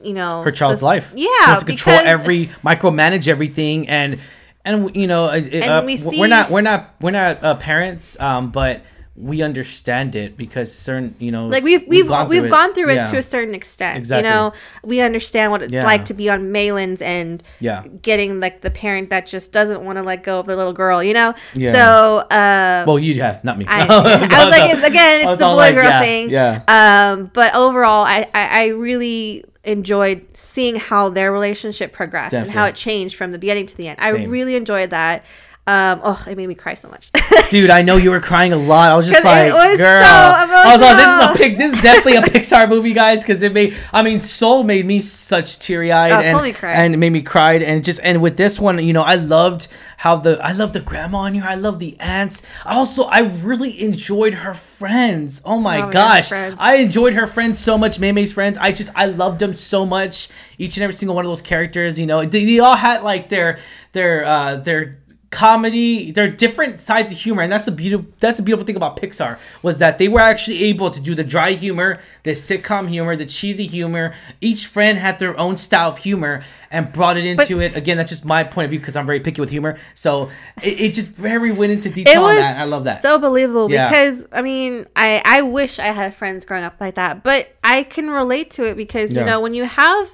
you 0.00 0.12
know 0.12 0.42
her 0.42 0.50
child's 0.50 0.80
the- 0.80 0.86
life. 0.86 1.12
Yeah, 1.14 1.28
she 1.44 1.46
wants 1.50 1.62
to 1.62 1.66
control 1.66 1.96
because- 1.98 2.08
every, 2.10 2.50
micromanage 2.64 3.28
everything, 3.28 3.88
and 3.88 4.18
and 4.64 4.94
you 4.96 5.06
know, 5.06 5.26
uh, 5.26 5.40
uh, 5.40 5.82
we 5.84 6.00
we're 6.02 6.26
not 6.26 6.50
we're 6.50 6.60
not 6.60 6.94
we're 7.00 7.10
not 7.10 7.42
uh, 7.44 7.54
parents, 7.56 8.18
um, 8.20 8.50
but 8.50 8.82
we 9.16 9.42
understand 9.42 10.16
it 10.16 10.36
because 10.36 10.74
certain 10.74 11.14
you 11.20 11.30
know 11.30 11.46
like 11.46 11.62
we've 11.62 11.86
we've 11.86 12.08
gone 12.08 12.28
we've 12.28 12.40
through 12.40 12.50
gone 12.50 12.74
through 12.74 12.90
it 12.90 13.06
to 13.06 13.16
a 13.16 13.22
certain 13.22 13.54
extent. 13.54 13.96
Exactly. 13.96 14.28
You 14.28 14.34
know, 14.34 14.52
we 14.82 15.00
understand 15.00 15.52
what 15.52 15.62
it's 15.62 15.72
Yeah. 15.72 15.84
like 15.84 16.06
to 16.06 16.14
be 16.14 16.28
on 16.30 16.50
Meilin's 16.50 17.00
end, 17.00 17.44
Yeah. 17.60 17.84
getting 18.02 18.40
like 18.40 18.62
the 18.62 18.70
parent 18.70 19.10
that 19.10 19.26
just 19.26 19.52
doesn't 19.52 19.84
want 19.84 19.98
to 19.98 20.02
let 20.02 20.24
go 20.24 20.40
of 20.40 20.46
their 20.46 20.56
little 20.56 20.72
girl. 20.72 21.00
You 21.00 21.14
know, 21.14 21.34
Yeah. 21.54 21.72
so 21.74 22.18
uh, 22.36 22.84
Well, 22.88 22.98
you 22.98 23.22
have 23.22 23.44
not 23.44 23.56
me. 23.56 23.66
I, 23.68 23.82
I 23.88 24.44
was 24.44 24.50
like, 24.58 24.74
it's, 24.74 24.84
again, 24.86 25.28
it's 25.28 25.38
the 25.38 25.44
boy 25.46 25.54
like, 25.56 25.74
girl 25.76 25.84
yeah, 25.84 26.00
thing. 26.00 26.30
Yeah. 26.30 26.62
Um, 26.66 27.30
but 27.32 27.54
overall, 27.54 28.04
I, 28.04 28.26
I, 28.34 28.62
I 28.62 28.66
really 28.68 29.44
enjoyed 29.64 30.24
seeing 30.34 30.76
how 30.76 31.08
their 31.08 31.32
relationship 31.32 31.92
progressed 31.92 32.34
and 32.34 32.50
how 32.50 32.64
it 32.66 32.74
changed 32.74 33.16
from 33.16 33.32
the 33.32 33.38
beginning 33.38 33.66
to 33.66 33.76
the 33.76 33.88
end. 33.88 33.98
I 34.00 34.10
really 34.10 34.56
enjoyed 34.56 34.90
that. 34.90 35.24
Um, 35.66 36.00
oh, 36.04 36.22
it 36.28 36.36
made 36.36 36.46
me 36.46 36.54
cry 36.54 36.74
so 36.74 36.88
much. 36.88 37.10
Dude, 37.50 37.70
I 37.70 37.80
know 37.80 37.96
you 37.96 38.10
were 38.10 38.20
crying 38.20 38.52
a 38.52 38.56
lot. 38.56 38.92
I 38.92 38.96
was 38.96 39.06
just 39.08 39.24
like, 39.24 39.50
was 39.50 39.78
girl. 39.78 40.02
so 40.02 40.06
I 40.06 40.72
was 40.72 40.80
like, 40.82 40.96
this 40.98 41.08
is 41.08 41.30
a 41.30 41.34
pic. 41.38 41.58
This 41.58 41.72
is 41.72 41.82
definitely 41.82 42.16
a 42.16 42.20
Pixar 42.38 42.68
movie, 42.68 42.92
guys, 42.92 43.22
because 43.22 43.40
it 43.40 43.50
made. 43.52 43.74
I 43.90 44.02
mean, 44.02 44.20
Soul 44.20 44.62
made 44.62 44.84
me 44.84 45.00
such 45.00 45.58
teary 45.60 45.90
eyed 45.90 46.10
Oh, 46.12 46.20
and 46.20 46.36
made 46.36 46.42
me 46.42 46.52
cry. 46.52 46.72
and 46.74 46.92
it 46.92 46.98
made 46.98 47.12
me 47.14 47.22
cried 47.22 47.62
and 47.62 47.82
just 47.82 47.98
and 48.02 48.20
with 48.20 48.36
this 48.36 48.60
one, 48.60 48.84
you 48.84 48.92
know, 48.92 49.00
I 49.02 49.14
loved 49.14 49.68
how 49.96 50.16
the 50.16 50.38
I 50.44 50.52
love 50.52 50.74
the 50.74 50.80
grandma 50.80 51.24
in 51.24 51.34
here. 51.34 51.44
I 51.44 51.54
love 51.54 51.78
the 51.78 51.98
aunts. 51.98 52.42
Also, 52.66 53.04
I 53.04 53.20
really 53.20 53.80
enjoyed 53.80 54.34
her 54.34 54.52
friends. 54.52 55.40
Oh 55.46 55.58
my 55.58 55.80
Oh, 55.80 55.90
gosh, 55.90 56.28
friends. 56.28 56.56
I 56.58 56.74
enjoyed 56.76 57.14
her 57.14 57.26
friends 57.26 57.58
so 57.58 57.78
much. 57.78 57.98
May 57.98 58.26
friends. 58.26 58.58
I 58.58 58.70
just 58.72 58.90
I 58.94 59.06
loved 59.06 59.38
them 59.38 59.54
so 59.54 59.86
much. 59.86 60.28
Each 60.58 60.76
and 60.76 60.84
every 60.84 60.92
single 60.94 61.16
one 61.16 61.24
of 61.24 61.30
those 61.30 61.40
characters. 61.42 61.98
You 61.98 62.04
know, 62.04 62.22
they, 62.22 62.44
they 62.44 62.58
all 62.58 62.76
had 62.76 63.02
like 63.02 63.30
their 63.30 63.60
their 63.92 64.26
uh 64.26 64.56
their 64.56 64.98
comedy 65.34 66.12
there 66.12 66.24
are 66.24 66.28
different 66.44 66.78
sides 66.78 67.10
of 67.12 67.18
humor 67.18 67.42
and 67.42 67.50
that's 67.52 67.64
the 67.64 67.72
beautiful 67.72 68.06
that's 68.20 68.36
the 68.38 68.42
beautiful 68.42 68.64
thing 68.64 68.76
about 68.76 68.96
pixar 68.96 69.36
was 69.62 69.78
that 69.78 69.98
they 69.98 70.08
were 70.08 70.20
actually 70.20 70.62
able 70.64 70.90
to 70.90 71.00
do 71.00 71.14
the 71.14 71.24
dry 71.24 71.50
humor 71.52 72.00
the 72.22 72.30
sitcom 72.30 72.88
humor 72.88 73.16
the 73.16 73.26
cheesy 73.26 73.66
humor. 73.66 74.14
Each 74.40 74.66
friend 74.66 74.98
had 74.98 75.18
their 75.18 75.38
own 75.38 75.56
style 75.56 75.90
of 75.90 75.98
humor 75.98 76.42
and 76.70 76.90
brought 76.92 77.16
it 77.16 77.26
into 77.26 77.60
it. 77.60 77.76
Again 77.76 77.96
that's 77.98 78.10
just 78.10 78.24
my 78.24 78.42
point 78.44 78.64
of 78.64 78.70
view 78.70 78.78
because 78.80 78.96
i'm 78.96 79.06
very 79.06 79.20
picky 79.20 79.40
with 79.40 79.50
humor. 79.50 79.78
So 79.94 80.30
it, 80.62 80.80
it 80.80 80.94
just 80.94 81.10
very 81.10 81.52
went 81.52 81.72
into 81.72 81.88
it 81.90 81.94
detail 81.94 82.22
on 82.24 82.34
was 82.34 82.38
that. 82.38 82.60
I 82.60 82.64
love 82.64 82.84
that. 82.84 83.02
so 83.02 83.18
believable 83.18 83.70
Yeah. 83.70 83.88
because 83.88 84.26
I 84.32 84.42
mean 84.42 84.86
I 84.96 85.20
I 85.24 85.42
wish 85.42 85.78
I 85.78 85.88
had 85.88 86.14
friends 86.14 86.44
growing 86.44 86.64
up 86.64 86.76
like 86.80 86.94
that, 86.94 87.22
but 87.22 87.54
I 87.62 87.82
can 87.82 88.08
relate 88.08 88.50
to 88.52 88.64
it 88.64 88.76
because 88.76 89.14
you 89.14 89.24
know 89.24 89.40
when 89.40 89.52
you 89.54 89.64
have 89.64 90.10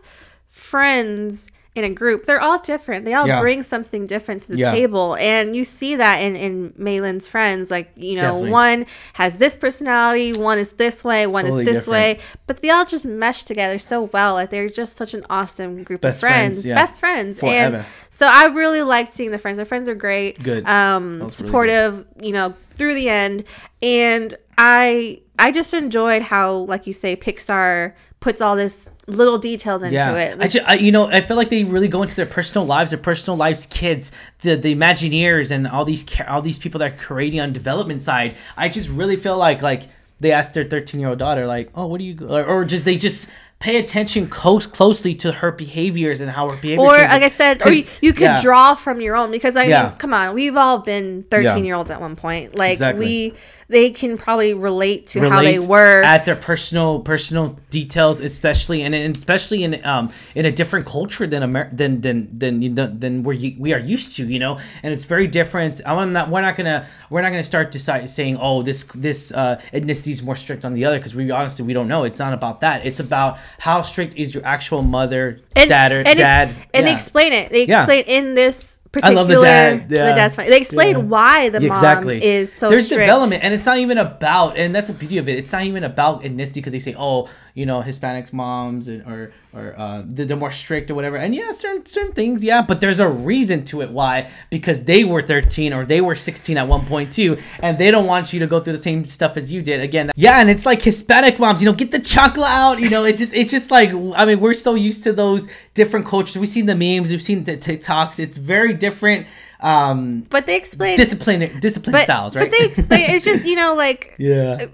friends 0.48 1.46
in 1.84 1.90
a 1.92 1.94
group, 1.94 2.24
they're 2.26 2.40
all 2.40 2.58
different. 2.58 3.04
They 3.04 3.14
all 3.14 3.26
Yeah. 3.26 3.40
bring 3.40 3.62
something 3.62 4.06
different 4.06 4.42
to 4.44 4.52
the 4.52 4.58
Yeah. 4.58 4.70
table, 4.72 5.16
and 5.18 5.54
you 5.56 5.64
see 5.64 5.96
that 5.96 6.16
in 6.22 6.36
in 6.36 6.72
Meilin's 6.76 7.26
friends. 7.26 7.70
Like 7.70 7.90
you 7.96 8.14
know, 8.14 8.20
Definitely. 8.20 8.50
one 8.50 8.86
has 9.14 9.36
this 9.38 9.54
personality, 9.56 10.32
one 10.34 10.58
is 10.58 10.72
this 10.72 11.02
way, 11.02 11.26
one 11.26 11.44
Totally 11.44 11.62
is 11.62 11.66
this 11.68 11.76
different. 11.86 12.18
way, 12.18 12.18
but 12.46 12.62
they 12.62 12.70
all 12.70 12.84
just 12.84 13.04
mesh 13.04 13.44
together 13.44 13.78
so 13.78 14.02
well. 14.12 14.34
Like 14.34 14.50
they're 14.50 14.68
just 14.68 14.96
such 14.96 15.14
an 15.14 15.24
awesome 15.28 15.82
group 15.82 16.00
Best 16.02 16.16
of 16.16 16.20
friends, 16.20 16.56
friends, 16.62 16.66
yeah. 16.66 16.74
best 16.76 17.00
friends, 17.00 17.40
and 17.42 17.84
so 18.10 18.26
I 18.28 18.46
really 18.46 18.82
liked 18.82 19.12
seeing 19.14 19.30
the 19.30 19.38
friends. 19.38 19.58
The 19.58 19.64
friends 19.64 19.88
are 19.88 19.94
great. 19.94 20.42
Good. 20.42 20.68
Um, 20.68 21.20
was 21.20 21.20
really 21.20 21.30
supportive, 21.32 22.06
you 22.20 22.32
know, 22.32 22.54
through 22.76 22.94
the 22.94 23.08
end. 23.08 23.44
And 23.82 24.34
I 24.58 25.20
I 25.38 25.52
just 25.52 25.72
enjoyed 25.72 26.20
how, 26.20 26.52
like 26.52 26.86
you 26.86 26.92
say, 26.92 27.16
Pixar 27.16 27.92
puts 28.20 28.40
all 28.40 28.54
this 28.54 28.90
little 29.06 29.38
details 29.38 29.82
into 29.82 29.94
yeah, 29.96 30.14
it. 30.14 30.38
I, 30.40 30.48
ju- 30.48 30.60
I 30.66 30.74
you 30.74 30.92
know 30.92 31.06
I 31.06 31.20
feel 31.22 31.36
like 31.36 31.48
they 31.50 31.64
really 31.64 31.88
go 31.88 32.02
into 32.02 32.14
their 32.14 32.26
personal 32.26 32.66
lives, 32.66 32.90
their 32.90 32.98
personal 32.98 33.36
lives, 33.36 33.66
kids, 33.66 34.12
the 34.42 34.54
the 34.56 34.74
Imagineers, 34.74 35.50
and 35.50 35.66
all 35.66 35.84
these 35.84 36.04
all 36.28 36.42
these 36.42 36.58
people 36.58 36.78
that 36.80 36.92
are 36.92 36.96
creating 36.96 37.40
on 37.40 37.52
development 37.52 38.02
side. 38.02 38.36
I 38.56 38.68
just 38.68 38.88
really 38.90 39.16
feel 39.16 39.38
like 39.38 39.62
like 39.62 39.84
they 40.20 40.32
asked 40.32 40.54
their 40.54 40.64
thirteen 40.64 41.00
year 41.00 41.08
old 41.08 41.18
daughter 41.18 41.46
like, 41.46 41.70
oh, 41.74 41.86
what 41.86 41.98
do 41.98 42.04
you 42.04 42.26
or, 42.28 42.44
or 42.44 42.64
just 42.64 42.84
they 42.84 42.96
just 42.98 43.28
pay 43.58 43.76
attention 43.76 44.26
close 44.26 44.64
closely 44.66 45.14
to 45.14 45.30
her 45.32 45.52
behaviors 45.52 46.22
and 46.22 46.30
how 46.30 46.48
her 46.48 46.56
behavior. 46.56 46.80
or 46.80 46.92
changes. 46.94 47.10
like 47.10 47.22
I 47.22 47.28
said, 47.28 47.62
or 47.66 47.70
you, 47.70 47.84
you 48.00 48.12
could 48.14 48.22
yeah. 48.22 48.40
draw 48.42 48.74
from 48.74 49.02
your 49.02 49.16
own 49.16 49.30
because 49.30 49.54
I 49.54 49.64
Yeah. 49.64 49.88
mean, 49.88 49.92
come 49.98 50.14
on, 50.14 50.34
we've 50.34 50.56
all 50.56 50.78
been 50.78 51.24
thirteen 51.30 51.64
year 51.64 51.74
olds 51.74 51.90
at 51.90 52.00
one 52.00 52.16
point. 52.16 52.56
Like 52.56 52.72
Exactly. 52.72 53.04
we, 53.04 53.34
they 53.70 53.90
can 53.90 54.18
probably 54.18 54.52
relate 54.52 55.06
to 55.06 55.20
how 55.30 55.42
they 55.42 55.58
were. 55.60 56.02
at 56.02 56.24
their 56.24 56.36
personal 56.36 57.00
personal 57.00 57.56
details, 57.70 58.20
especially 58.20 58.82
and, 58.82 58.94
and 58.94 59.16
especially 59.16 59.62
in 59.62 59.84
um 59.86 60.12
in 60.34 60.44
a 60.44 60.50
different 60.50 60.86
culture 60.86 61.26
than 61.26 61.42
Amer- 61.42 61.70
than 61.72 62.00
than 62.00 62.36
than 62.36 62.62
you 62.62 62.70
know, 62.70 62.86
than 62.86 63.22
where 63.22 63.34
you, 63.34 63.54
we 63.58 63.72
are 63.72 63.78
used 63.78 64.16
to, 64.16 64.26
you 64.26 64.38
know, 64.38 64.58
and 64.82 64.92
it's 64.92 65.04
very 65.04 65.26
different. 65.28 65.80
I'm 65.86 66.12
not 66.12 66.28
we're 66.30 66.42
not 66.42 66.56
gonna 66.56 66.88
we're 67.10 67.22
not 67.22 67.30
gonna 67.30 67.44
start 67.44 67.70
decide 67.70 68.10
saying 68.10 68.36
oh 68.40 68.62
this 68.62 68.84
this 68.94 69.30
uh, 69.32 69.60
ethnicity 69.72 70.10
is 70.10 70.22
more 70.22 70.36
strict 70.36 70.64
on 70.64 70.74
the 70.74 70.84
other 70.84 70.98
because 70.98 71.14
we 71.14 71.30
honestly 71.30 71.64
we 71.64 71.72
don't 71.72 71.88
know. 71.88 72.02
It's 72.04 72.18
not 72.18 72.32
about 72.32 72.60
that. 72.62 72.84
It's 72.84 73.00
about 73.00 73.38
how 73.58 73.82
strict 73.82 74.16
is 74.16 74.34
your 74.34 74.44
actual 74.44 74.82
mother, 74.82 75.40
and, 75.54 75.68
dad, 75.68 75.92
or 75.92 76.00
and 76.00 76.18
dad, 76.18 76.54
and 76.74 76.86
they 76.86 76.92
explain 76.92 77.32
it. 77.32 77.50
They 77.50 77.66
Yeah. 77.66 77.82
explain 77.82 78.04
in 78.06 78.34
this 78.34 78.79
I 78.92 79.14
particular 79.14 79.14
love 79.14 79.28
the 79.28 79.40
dad, 79.40 79.86
yeah. 79.90 80.14
dad's 80.14 80.34
funny. 80.34 80.48
They 80.48 80.58
explain 80.58 80.96
Yeah. 80.96 81.02
why 81.02 81.48
the 81.48 81.60
mom 81.60 82.10
is 82.10 82.52
so 82.52 82.66
strict. 82.66 82.70
there's 82.70 82.86
strict. 82.86 83.02
development 83.02 83.44
and 83.44 83.54
it's 83.54 83.64
not 83.64 83.78
even 83.78 83.98
about 83.98 84.56
and 84.56 84.74
that's 84.74 84.88
the 84.88 84.92
beauty 84.92 85.18
of 85.18 85.28
it 85.28 85.38
it's 85.38 85.52
not 85.52 85.62
even 85.62 85.84
about 85.84 86.22
ethnicity 86.22 86.54
because 86.54 86.72
they 86.72 86.80
say 86.80 86.96
oh 86.98 87.28
you 87.54 87.66
know 87.66 87.82
hispanics 87.82 88.32
moms 88.32 88.88
and, 88.88 89.02
or 89.02 89.32
or 89.52 89.78
uh, 89.78 90.02
they're 90.06 90.26
they're 90.26 90.36
more 90.36 90.50
strict 90.52 90.90
or 90.90 90.94
whatever 90.94 91.16
and 91.16 91.34
yeah 91.34 91.50
certain 91.52 91.84
certain 91.86 92.12
things 92.12 92.42
yeah 92.42 92.62
but 92.62 92.80
there's 92.80 92.98
a 92.98 93.08
reason 93.08 93.64
to 93.64 93.80
it 93.82 93.90
why 93.90 94.28
because 94.50 94.84
they 94.84 95.04
were 95.04 95.22
13 95.22 95.72
or 95.72 95.84
they 95.84 96.00
were 96.00 96.14
16 96.16 96.56
at 96.56 96.66
one 96.66 96.84
point 96.86 97.10
too 97.12 97.38
and 97.60 97.78
they 97.78 97.90
don't 97.92 98.06
want 98.06 98.32
you 98.32 98.40
to 98.40 98.46
go 98.46 98.58
through 98.60 98.72
the 98.72 98.82
same 98.82 99.06
stuff 99.06 99.36
as 99.36 99.52
you 99.52 99.62
did 99.62 99.80
again 99.80 100.10
yeah 100.16 100.40
and 100.40 100.50
it's 100.50 100.66
like 100.66 100.82
hispanic 100.82 101.38
moms 101.38 101.60
you 101.62 101.66
know 101.66 101.72
get 101.72 101.90
the 101.92 101.98
chocolate 102.00 102.48
out 102.48 102.80
you 102.80 102.90
know 102.90 103.04
it 103.04 103.16
just 103.16 103.34
it's 103.34 103.50
just 103.52 103.70
like 103.70 103.90
i 104.16 104.24
mean 104.24 104.40
we're 104.40 104.54
so 104.54 104.74
used 104.74 105.02
to 105.04 105.12
those 105.12 105.46
different 105.80 106.04
cultures. 106.04 106.36
We've 106.36 106.48
seen 106.48 106.66
the 106.66 106.74
memes 106.74 107.10
we've 107.10 107.22
seen 107.22 107.44
the 107.44 107.56
tiktoks. 107.56 108.18
It's 108.18 108.36
very 108.36 108.74
different 108.74 109.26
um 109.60 110.26
But 110.28 110.44
they 110.44 110.56
explain 110.56 110.96
discipline 110.96 111.40
discipline 111.58 111.92
but, 111.92 112.04
styles, 112.04 112.36
right? 112.36 112.50
But 112.50 112.58
they 112.58 112.66
explain 112.66 113.10
it's 113.10 113.24
just 113.24 113.46
you 113.46 113.56
know 113.56 113.74
like 113.84 114.14
yeah, 114.18 114.66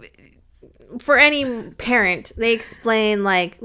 for 1.01 1.17
any 1.19 1.71
parent, 1.73 2.33
they 2.37 2.53
explain 2.53 3.23
like 3.23 3.59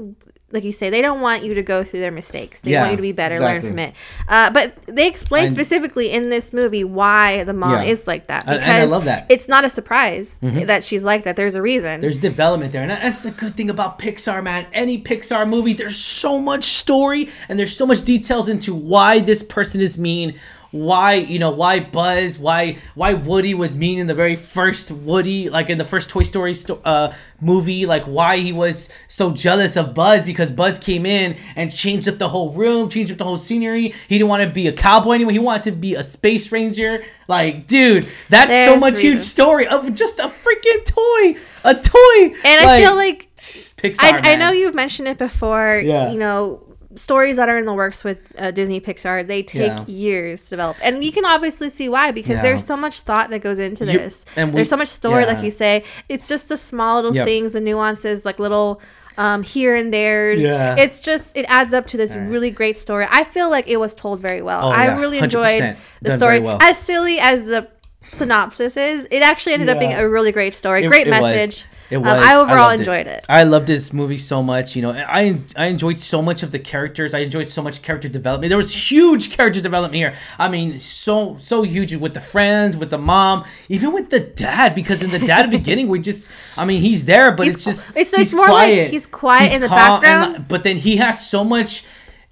like 0.52 0.64
you 0.64 0.72
say, 0.72 0.90
they 0.90 1.00
don't 1.00 1.20
want 1.20 1.44
you 1.44 1.54
to 1.54 1.62
go 1.62 1.82
through 1.82 2.00
their 2.00 2.10
mistakes. 2.10 2.60
They 2.60 2.72
Yeah, 2.72 2.80
want 2.82 2.92
you 2.92 2.96
to 2.96 3.02
be 3.02 3.12
better, 3.12 3.34
exactly. 3.36 3.68
learn 3.70 3.76
from 3.76 3.78
it. 3.78 3.94
Uh, 4.28 4.50
but 4.50 4.74
they 4.86 5.06
explain 5.08 5.46
And- 5.46 5.54
specifically 5.54 6.10
in 6.10 6.28
this 6.28 6.52
movie 6.52 6.84
why 6.84 7.44
the 7.44 7.52
mom 7.54 7.82
Yeah. 7.82 7.90
is 7.90 8.06
like 8.06 8.26
that. 8.26 8.44
Because 8.46 8.62
and 8.62 8.72
I 8.72 8.84
love 8.84 9.04
that. 9.06 9.26
it's 9.28 9.48
not 9.48 9.64
a 9.64 9.70
surprise 9.70 10.38
that 10.42 10.84
she's 10.84 11.02
like 11.02 11.24
that. 11.24 11.36
There's 11.36 11.54
a 11.54 11.62
reason. 11.62 12.00
there's 12.00 12.18
development 12.20 12.72
there, 12.72 12.82
and 12.82 12.90
that's 12.90 13.22
the 13.22 13.30
good 13.30 13.56
thing 13.56 13.70
about 13.70 13.98
Pixar, 13.98 14.42
man. 14.42 14.66
Any 14.72 15.02
Pixar 15.02 15.48
movie, 15.48 15.72
there's 15.72 15.96
so 15.96 16.38
much 16.38 16.64
story 16.64 17.28
and 17.48 17.58
there's 17.58 17.76
so 17.76 17.86
much 17.86 18.02
details 18.04 18.48
into 18.48 18.74
why 18.74 19.18
this 19.20 19.42
person 19.42 19.80
is 19.80 19.96
mean. 19.98 20.34
Why 20.72 21.14
you 21.14 21.38
know 21.38 21.50
why 21.50 21.80
Buzz 21.80 22.38
why 22.38 22.78
why 22.94 23.12
Woody 23.12 23.52
was 23.52 23.76
mean 23.76 23.98
in 23.98 24.06
the 24.06 24.14
very 24.14 24.36
first 24.36 24.90
Woody 24.90 25.50
like 25.50 25.68
in 25.68 25.78
the 25.78 25.84
first 25.84 26.08
Toy 26.10 26.22
Story 26.22 26.54
sto- 26.54 26.80
uh, 26.84 27.14
movie 27.40 27.84
like 27.84 28.04
why 28.04 28.38
he 28.38 28.52
was 28.52 28.88
so 29.06 29.30
jealous 29.32 29.76
of 29.76 29.94
Buzz 29.94 30.24
because 30.24 30.50
Buzz 30.50 30.78
came 30.78 31.04
in 31.04 31.36
and 31.56 31.70
changed 31.70 32.08
up 32.08 32.16
the 32.16 32.28
whole 32.28 32.52
room 32.54 32.88
changed 32.88 33.12
up 33.12 33.18
the 33.18 33.24
whole 33.24 33.38
scenery. 33.38 33.94
He 34.08 34.16
didn't 34.16 34.28
want 34.28 34.42
to 34.42 34.48
be 34.48 34.66
a 34.66 34.72
cowboy 34.72 35.12
anymore. 35.12 35.32
He 35.32 35.38
wanted 35.38 35.64
to 35.64 35.72
be 35.72 35.94
a 35.94 36.02
space 36.02 36.50
ranger. 36.50 37.04
Like 37.28 37.66
dude 37.66 38.08
that's 38.30 38.50
so 38.50 38.70
There's 38.70 38.80
much 38.80 39.00
huge 39.00 39.20
story 39.20 39.66
of 39.66 39.94
just 39.94 40.18
a 40.18 40.32
freaking 40.42 40.84
toy 40.86 41.40
a 41.64 41.74
toy. 41.74 42.34
And 42.44 42.60
I 42.68 42.82
feel 42.82 42.96
like 42.96 43.34
Pixar 43.36 43.98
I, 44.00 44.32
I 44.32 44.36
know 44.36 44.50
you've 44.50 44.74
mentioned 44.74 45.08
it 45.08 45.18
before. 45.18 45.82
Yeah. 45.84 46.10
You 46.10 46.18
know, 46.18 46.71
stories 46.96 47.36
that 47.36 47.48
are 47.48 47.58
in 47.58 47.64
the 47.64 47.72
works 47.74 48.04
with 48.04 48.18
uh, 48.38 48.50
Disney 48.50 48.80
Pixar, 48.80 49.26
they 49.26 49.42
take 49.42 49.62
Yeah. 49.70 49.84
years 49.86 50.44
to 50.44 50.50
develop. 50.50 50.76
And 50.82 51.04
you 51.04 51.12
can 51.12 51.24
obviously 51.24 51.70
see 51.70 51.88
why 51.88 52.10
because 52.10 52.36
Yeah. 52.36 52.42
there's 52.42 52.64
so 52.64 52.76
much 52.76 53.00
thought 53.02 53.30
that 53.30 53.40
goes 53.40 53.58
into 53.58 53.84
You- 53.86 53.98
this. 53.98 54.24
and 54.36 54.50
we- 54.52 54.56
there's 54.56 54.68
so 54.68 54.76
much 54.76 54.88
story, 54.88 55.22
yeah. 55.22 55.32
like 55.32 55.44
you 55.44 55.50
say. 55.50 55.84
It's 56.08 56.28
just 56.28 56.48
the 56.48 56.56
small 56.56 56.96
little 56.96 57.14
Yep. 57.14 57.26
things, 57.26 57.52
the 57.52 57.60
nuances, 57.60 58.24
like 58.24 58.38
little 58.38 58.80
um, 59.18 59.42
here 59.42 59.74
and 59.74 59.92
there's. 59.92 60.40
Yeah. 60.40 60.74
It's 60.78 60.98
just, 60.98 61.36
it 61.36 61.44
adds 61.48 61.74
up 61.74 61.86
to 61.88 61.98
this 61.98 62.14
really 62.14 62.50
great 62.50 62.78
story. 62.78 63.06
I 63.10 63.24
feel 63.24 63.50
like 63.50 63.68
it 63.68 63.76
was 63.76 63.94
told 63.94 64.20
very 64.20 64.40
well. 64.40 64.68
Oh, 64.68 64.70
I 64.70 64.98
really 64.98 65.18
enjoyed 65.18 65.76
the 66.00 66.08
done 66.08 66.18
story. 66.18 66.40
well. 66.40 66.56
As 66.62 66.78
silly 66.78 67.18
as 67.20 67.44
the 67.44 67.68
synopsis 68.06 68.76
is, 68.76 69.06
it 69.10 69.22
actually 69.22 69.52
ended 69.52 69.68
up 69.68 69.78
being 69.78 69.92
a 69.92 70.08
really 70.08 70.32
great 70.32 70.54
story. 70.54 70.84
It- 70.84 70.88
great 70.88 71.06
it 71.08 71.10
was. 71.10 71.64
It 71.92 71.98
Um. 71.98 72.04
I 72.06 72.34
overall 72.36 72.68
loved 72.68 72.80
enjoyed 72.80 73.06
it. 73.06 73.24
I 73.28 73.42
loved 73.44 73.66
this 73.66 73.92
movie 73.92 74.16
so 74.16 74.42
much. 74.42 74.74
You 74.74 74.82
know, 74.82 74.90
I 74.90 75.38
I 75.54 75.66
enjoyed 75.66 76.00
so 76.00 76.22
much 76.22 76.42
of 76.42 76.50
the 76.50 76.58
characters. 76.58 77.12
I 77.14 77.18
enjoyed 77.20 77.48
so 77.48 77.62
much 77.62 77.82
character 77.82 78.08
development. 78.08 78.48
There 78.50 78.56
was 78.56 78.72
huge 78.90 79.30
character 79.36 79.60
development 79.60 79.94
here. 79.96 80.14
I 80.38 80.48
mean, 80.48 80.78
so 80.80 81.36
so 81.38 81.62
huge 81.62 81.94
with 81.94 82.14
the 82.14 82.20
friends, 82.20 82.76
with 82.76 82.90
the 82.90 82.98
mom, 82.98 83.44
even 83.68 83.92
with 83.92 84.08
the 84.10 84.20
dad. 84.20 84.74
Because 84.74 85.02
in 85.02 85.10
the 85.10 85.18
dad 85.18 85.50
beginning, 85.58 85.88
we 85.88 85.98
just, 86.00 86.30
I 86.56 86.64
mean, 86.64 86.80
he's 86.80 87.04
there, 87.04 87.30
but 87.32 87.44
He's 87.46 87.54
it's 87.56 87.64
just 87.64 87.90
it's- 87.90 88.12
it's 88.14 88.16
he's 88.16 88.34
more 88.34 88.48
like 88.48 88.88
he's 88.90 89.06
quiet 89.06 89.52
in 89.52 89.60
the 89.60 89.68
calm 89.68 89.80
and 89.80 90.02
background. 90.02 90.48
but 90.48 90.62
then 90.64 90.78
he 90.78 90.96
has 90.96 91.28
so 91.28 91.44
much 91.44 91.84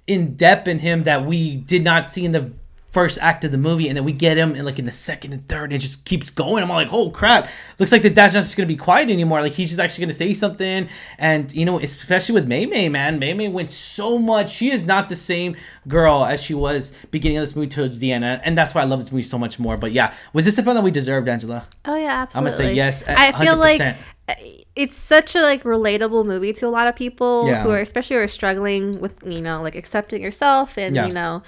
in 0.07 0.35
depth 0.35 0.67
in 0.67 0.79
him 0.79 1.03
that 1.03 1.25
we 1.25 1.55
did 1.57 1.83
not 1.83 2.09
see 2.09 2.25
in 2.25 2.31
the 2.31 2.51
first 2.91 3.17
act 3.21 3.45
of 3.45 3.51
the 3.51 3.57
movie 3.57 3.87
and 3.87 3.95
then 3.97 4.03
we 4.03 4.11
get 4.11 4.37
him 4.37 4.53
in 4.55 4.65
like 4.65 4.77
in 4.77 4.83
the 4.85 4.91
second 4.91 5.31
and 5.31 5.47
third 5.47 5.65
and 5.65 5.73
it 5.73 5.77
just 5.79 6.03
keeps 6.03 6.29
going 6.29 6.61
i'm 6.61 6.69
all 6.69 6.75
like 6.75 6.91
oh 6.91 7.09
crap 7.09 7.47
looks 7.79 7.91
like 7.91 8.01
the 8.01 8.09
dad's 8.09 8.33
not 8.33 8.41
just 8.41 8.57
gonna 8.57 8.67
be 8.67 8.75
quiet 8.75 9.09
anymore 9.09 9.39
like 9.41 9.53
he's 9.53 9.69
just 9.69 9.79
actually 9.79 10.03
gonna 10.05 10.13
say 10.13 10.33
something 10.33 10.89
and 11.17 11.53
you 11.53 11.63
know 11.65 11.79
especially 11.79 12.33
with 12.33 12.45
Mei 12.45 12.65
Mei 12.65 12.89
man 12.89 13.17
Mei 13.17 13.33
Mei 13.33 13.47
went 13.47 13.71
so 13.71 14.17
much 14.19 14.51
she 14.51 14.71
is 14.71 14.83
not 14.83 15.07
the 15.07 15.15
same 15.15 15.55
girl 15.87 16.25
as 16.25 16.41
she 16.43 16.53
was 16.53 16.91
beginning 17.11 17.37
of 17.37 17.43
this 17.43 17.55
movie 17.55 17.67
towards 17.69 17.99
the 17.99 18.11
end 18.11 18.25
and 18.25 18.57
that's 18.57 18.75
why 18.75 18.81
i 18.81 18.85
love 18.85 18.99
this 18.99 19.11
movie 19.11 19.23
so 19.23 19.37
much 19.37 19.57
more 19.57 19.77
but 19.77 19.91
yeah 19.93 20.13
was 20.33 20.43
this 20.45 20.55
the 20.55 20.63
film 20.63 20.75
that 20.75 20.83
we 20.83 20.91
deserved 20.91 21.27
angela 21.29 21.65
Oh 21.85 21.95
yeah, 21.95 22.21
absolutely. 22.23 22.51
I'm 22.51 22.57
gonna 22.57 22.69
say 22.69 22.73
yes, 22.75 23.03
at 23.07 23.17
I 23.17 23.31
feel 23.43 23.55
like 23.57 23.81
100%. 23.81 23.95
uh, 24.29 24.33
it's 24.75 24.95
such 24.95 25.35
a 25.35 25.41
like 25.41 25.63
relatable 25.63 26.25
movie 26.25 26.53
to 26.53 26.67
a 26.67 26.69
lot 26.69 26.87
of 26.87 26.95
people 26.95 27.47
Yeah. 27.47 27.63
who 27.63 27.69
are 27.71 27.79
especially 27.79 28.17
who 28.17 28.21
are 28.23 28.27
struggling 28.27 28.99
with 28.99 29.13
you 29.25 29.41
know 29.41 29.61
like 29.61 29.75
accepting 29.75 30.21
yourself 30.21 30.77
and 30.77 30.95
Yeah. 30.95 31.07
you 31.07 31.13
know 31.13 31.41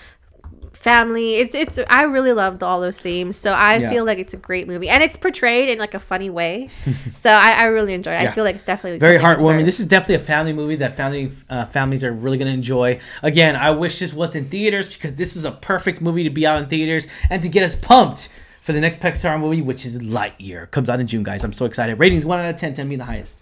family. 0.74 1.36
It's 1.36 1.56
it's 1.56 1.80
I 1.90 2.04
really 2.04 2.34
loved 2.34 2.62
all 2.64 2.82
those 2.82 2.98
themes, 2.98 3.36
so 3.38 3.54
I 3.54 3.78
Yeah. 3.78 3.90
feel 3.90 4.06
like 4.06 4.18
it's 4.20 4.34
a 4.34 4.38
great 4.38 4.68
movie 4.68 4.90
and 4.90 5.02
it's 5.02 5.16
portrayed 5.18 5.70
in 5.70 5.80
like 5.80 5.94
a 5.94 6.00
funny 6.00 6.30
way. 6.30 6.70
so 7.22 7.30
I, 7.30 7.52
I 7.52 7.64
really 7.66 7.94
enjoy. 7.94 8.12
it. 8.14 8.22
I 8.28 8.32
feel 8.32 8.44
like 8.44 8.56
it's 8.56 8.64
definitely 8.64 9.00
very 9.00 9.18
heartwarming. 9.18 9.66
This 9.66 9.80
is 9.80 9.86
definitely 9.88 10.16
a 10.16 10.20
family 10.20 10.54
movie 10.54 10.76
that 10.78 10.98
family 10.98 11.32
uh, 11.50 11.66
families 11.66 12.04
are 12.04 12.12
really 12.12 12.38
gonna 12.38 12.52
enjoy. 12.52 13.00
Again, 13.22 13.56
I 13.56 13.72
wish 13.72 14.00
this 14.00 14.14
was 14.14 14.36
in 14.36 14.50
theaters 14.50 14.88
because 14.94 15.14
this 15.14 15.36
is 15.36 15.46
a 15.46 15.52
perfect 15.52 16.02
movie 16.02 16.24
to 16.24 16.30
be 16.30 16.46
out 16.46 16.62
in 16.62 16.70
theaters 16.70 17.08
and 17.30 17.42
to 17.44 17.50
get 17.50 17.64
us 17.64 17.76
pumped 17.76 18.30
for 18.62 18.72
the 18.74 18.80
next 18.80 19.00
Pixar 19.02 19.40
movie, 19.40 19.62
which 19.62 19.86
is 19.86 19.98
Lightyear. 20.00 20.72
Comes 20.72 20.90
out 20.90 21.00
in 21.00 21.08
June, 21.08 21.24
guys. 21.24 21.44
I'm 21.44 21.54
so 21.54 21.66
excited. 21.66 22.00
Ratings 22.00 22.26
one 22.26 22.40
out 22.40 22.50
of 22.50 22.56
10, 22.56 22.74
10 22.74 22.88
being 22.88 23.00
the 23.00 23.06
highest. 23.06 23.42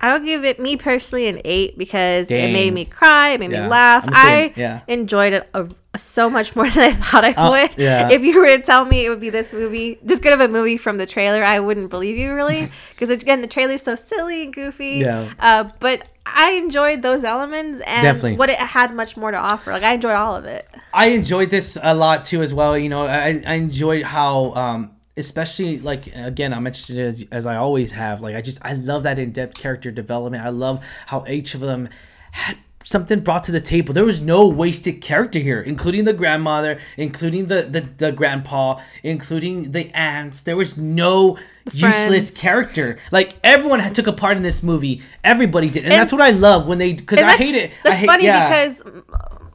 I 0.00 0.12
would 0.14 0.24
give 0.24 0.44
it 0.44 0.58
me 0.58 0.76
personally 0.76 1.28
an 1.28 1.40
eight 1.44 1.76
because 1.76 2.28
Dang. 2.28 2.50
it 2.50 2.52
made 2.52 2.72
me 2.72 2.84
cry, 2.84 3.30
it 3.30 3.40
made 3.40 3.52
Yeah, 3.52 3.62
me 3.64 3.68
laugh. 3.68 4.04
I'm 4.04 4.10
the 4.12 4.16
same, 4.22 4.50
I 4.50 4.52
yeah. 4.56 4.80
enjoyed 4.88 5.32
it 5.34 5.48
a, 5.52 5.68
so 5.98 6.30
much 6.30 6.56
more 6.56 6.68
than 6.70 6.90
I 6.90 6.92
thought 6.94 7.24
I 7.24 7.32
Uh, 7.32 7.50
would. 7.50 7.76
yeah. 7.78 8.08
If 8.10 8.22
you 8.22 8.38
were 8.40 8.46
to 8.46 8.60
tell 8.60 8.84
me 8.86 9.04
it 9.04 9.08
would 9.10 9.20
be 9.20 9.30
this 9.30 9.52
movie, 9.52 9.98
this 10.02 10.18
good 10.18 10.32
of 10.32 10.40
a 10.40 10.48
movie 10.48 10.78
from 10.78 10.96
the 10.98 11.06
trailer, 11.06 11.42
I 11.44 11.58
wouldn't 11.60 11.90
believe 11.90 12.16
you 12.16 12.32
really. 12.34 12.70
Because 12.98 13.10
again, 13.10 13.40
the 13.42 13.46
trailer's 13.46 13.82
so 13.82 13.94
silly 13.94 14.44
and 14.44 14.54
goofy. 14.54 14.98
Yeah. 14.98 15.30
Uh, 15.38 15.64
but 15.80 16.04
I 16.26 16.52
enjoyed 16.52 17.02
those 17.02 17.24
elements 17.24 17.82
and 17.86 18.02
Definitely. 18.02 18.36
what 18.36 18.50
it 18.50 18.58
had 18.58 18.94
much 18.94 19.16
more 19.16 19.30
to 19.30 19.36
offer. 19.38 19.72
Like 19.72 19.82
I 19.82 19.94
enjoyed 19.94 20.14
all 20.14 20.36
of 20.36 20.44
it. 20.44 20.68
I 20.94 21.06
enjoyed 21.08 21.50
this 21.50 21.76
a 21.82 21.94
lot 21.94 22.24
too 22.24 22.42
as 22.42 22.52
well. 22.54 22.76
You 22.78 22.88
know, 22.88 23.06
I, 23.06 23.42
I 23.46 23.54
enjoyed 23.54 24.02
how, 24.04 24.52
um, 24.54 24.90
especially 25.16 25.78
like 25.78 26.06
again, 26.14 26.52
i'm 26.52 26.66
interested 26.66 26.98
as, 26.98 27.24
as 27.30 27.46
I 27.46 27.56
always 27.56 27.92
have. 27.92 28.20
Like 28.20 28.36
I 28.36 28.40
just 28.40 28.58
I 28.62 28.74
love 28.74 29.02
that 29.04 29.18
in 29.18 29.32
depth 29.32 29.58
character 29.58 29.90
development. 29.90 30.44
I 30.44 30.50
love 30.50 30.84
how 31.06 31.24
each 31.26 31.54
of 31.54 31.60
them 31.60 31.88
had 32.32 32.56
something 32.82 33.20
brought 33.20 33.44
to 33.44 33.52
the 33.52 33.60
table. 33.60 33.92
There 33.92 34.04
was 34.04 34.20
no 34.22 34.48
wasted 34.48 35.02
character 35.02 35.38
here, 35.38 35.60
including 35.60 36.04
the 36.04 36.12
grandmother, 36.12 36.80
including 36.96 37.46
the 37.46 37.62
the, 37.62 37.80
the 37.80 38.12
grandpa, 38.12 38.80
including 39.02 39.72
the 39.72 39.90
aunts. 39.94 40.42
There 40.42 40.56
was 40.56 40.76
no 40.76 41.38
useless 41.72 42.30
character. 42.30 42.98
Like 43.10 43.34
everyone 43.44 43.80
had 43.80 43.94
took 43.94 44.06
a 44.06 44.12
part 44.12 44.36
in 44.36 44.42
this 44.42 44.62
movie. 44.62 45.02
Everybody 45.22 45.68
did, 45.70 45.84
and, 45.84 45.92
And- 45.92 46.00
that's 46.00 46.12
what 46.12 46.22
I 46.22 46.30
love 46.30 46.66
when 46.66 46.78
they 46.78 46.94
because 46.94 47.18
I 47.18 47.36
hate 47.36 47.54
it. 47.54 47.72
That's 47.84 48.00
hate, 48.00 48.06
funny 48.06 48.24
yeah. 48.24 48.48
because 48.48 48.82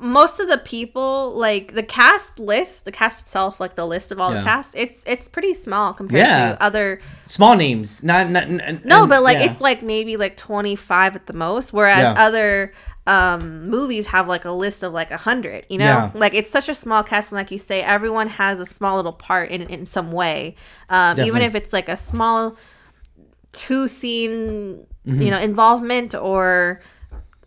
most 0.05 0.39
of 0.39 0.47
the 0.47 0.57
people, 0.59 1.33
like 1.33 1.74
the 1.74 1.83
cast 1.83 2.39
list, 2.39 2.85
the 2.85 2.91
cast 2.91 3.21
itself, 3.24 3.59
like 3.59 3.75
the 3.75 3.85
list 3.85 4.12
of 4.12 4.19
all 4.19 4.31
Yeah. 4.31 4.39
the 4.41 4.45
cast, 4.45 4.74
it's 4.75 5.03
it's 5.05 5.27
pretty 5.27 5.53
small 5.53 5.93
compared 5.93 6.27
Yeah. 6.27 6.51
to 6.53 6.63
other. 6.63 7.01
small 7.25 7.55
names, 7.55 8.03
not 8.03 8.29
not 8.29 8.43
n- 8.43 8.81
No, 8.85 9.01
and- 9.01 9.09
but 9.09 9.24
like 9.24 9.39
yeah. 9.39 9.45
it's 9.51 9.62
like 9.62 9.81
maybe 9.81 10.15
like 10.17 10.38
twenty 10.38 10.75
five 10.75 11.15
at 11.15 11.25
the 11.27 11.33
most, 11.33 11.74
whereas 11.74 12.15
other 12.17 12.71
um 13.07 13.69
movies 13.69 14.07
have 14.07 14.27
like 14.27 14.45
a 14.45 14.51
list 14.51 14.81
of 14.81 14.91
like 14.91 15.12
a 15.12 15.17
hundred 15.17 15.63
you 15.69 15.77
know 15.77 15.85
Yeah. 15.85 16.12
like 16.15 16.33
it's 16.33 16.50
such 16.50 16.67
a 16.69 16.74
small 16.74 17.03
cast 17.03 17.31
and 17.31 17.38
like 17.38 17.51
you 17.51 17.59
say 17.59 17.83
everyone 17.83 18.27
has 18.27 18.59
a 18.59 18.65
small 18.65 18.95
little 18.95 19.13
part 19.13 19.51
in 19.51 19.62
in 19.62 19.85
some 19.85 20.12
way 20.12 20.55
um 20.89 21.19
even 21.19 21.43
if 21.43 21.53
it's 21.53 21.71
like 21.71 21.88
a 21.88 21.97
small 21.97 22.55
two 23.51 23.88
scene 23.88 24.85
Mm-hmm. 25.07 25.21
you 25.21 25.29
know 25.29 25.38
involvement 25.39 26.15
or 26.15 26.81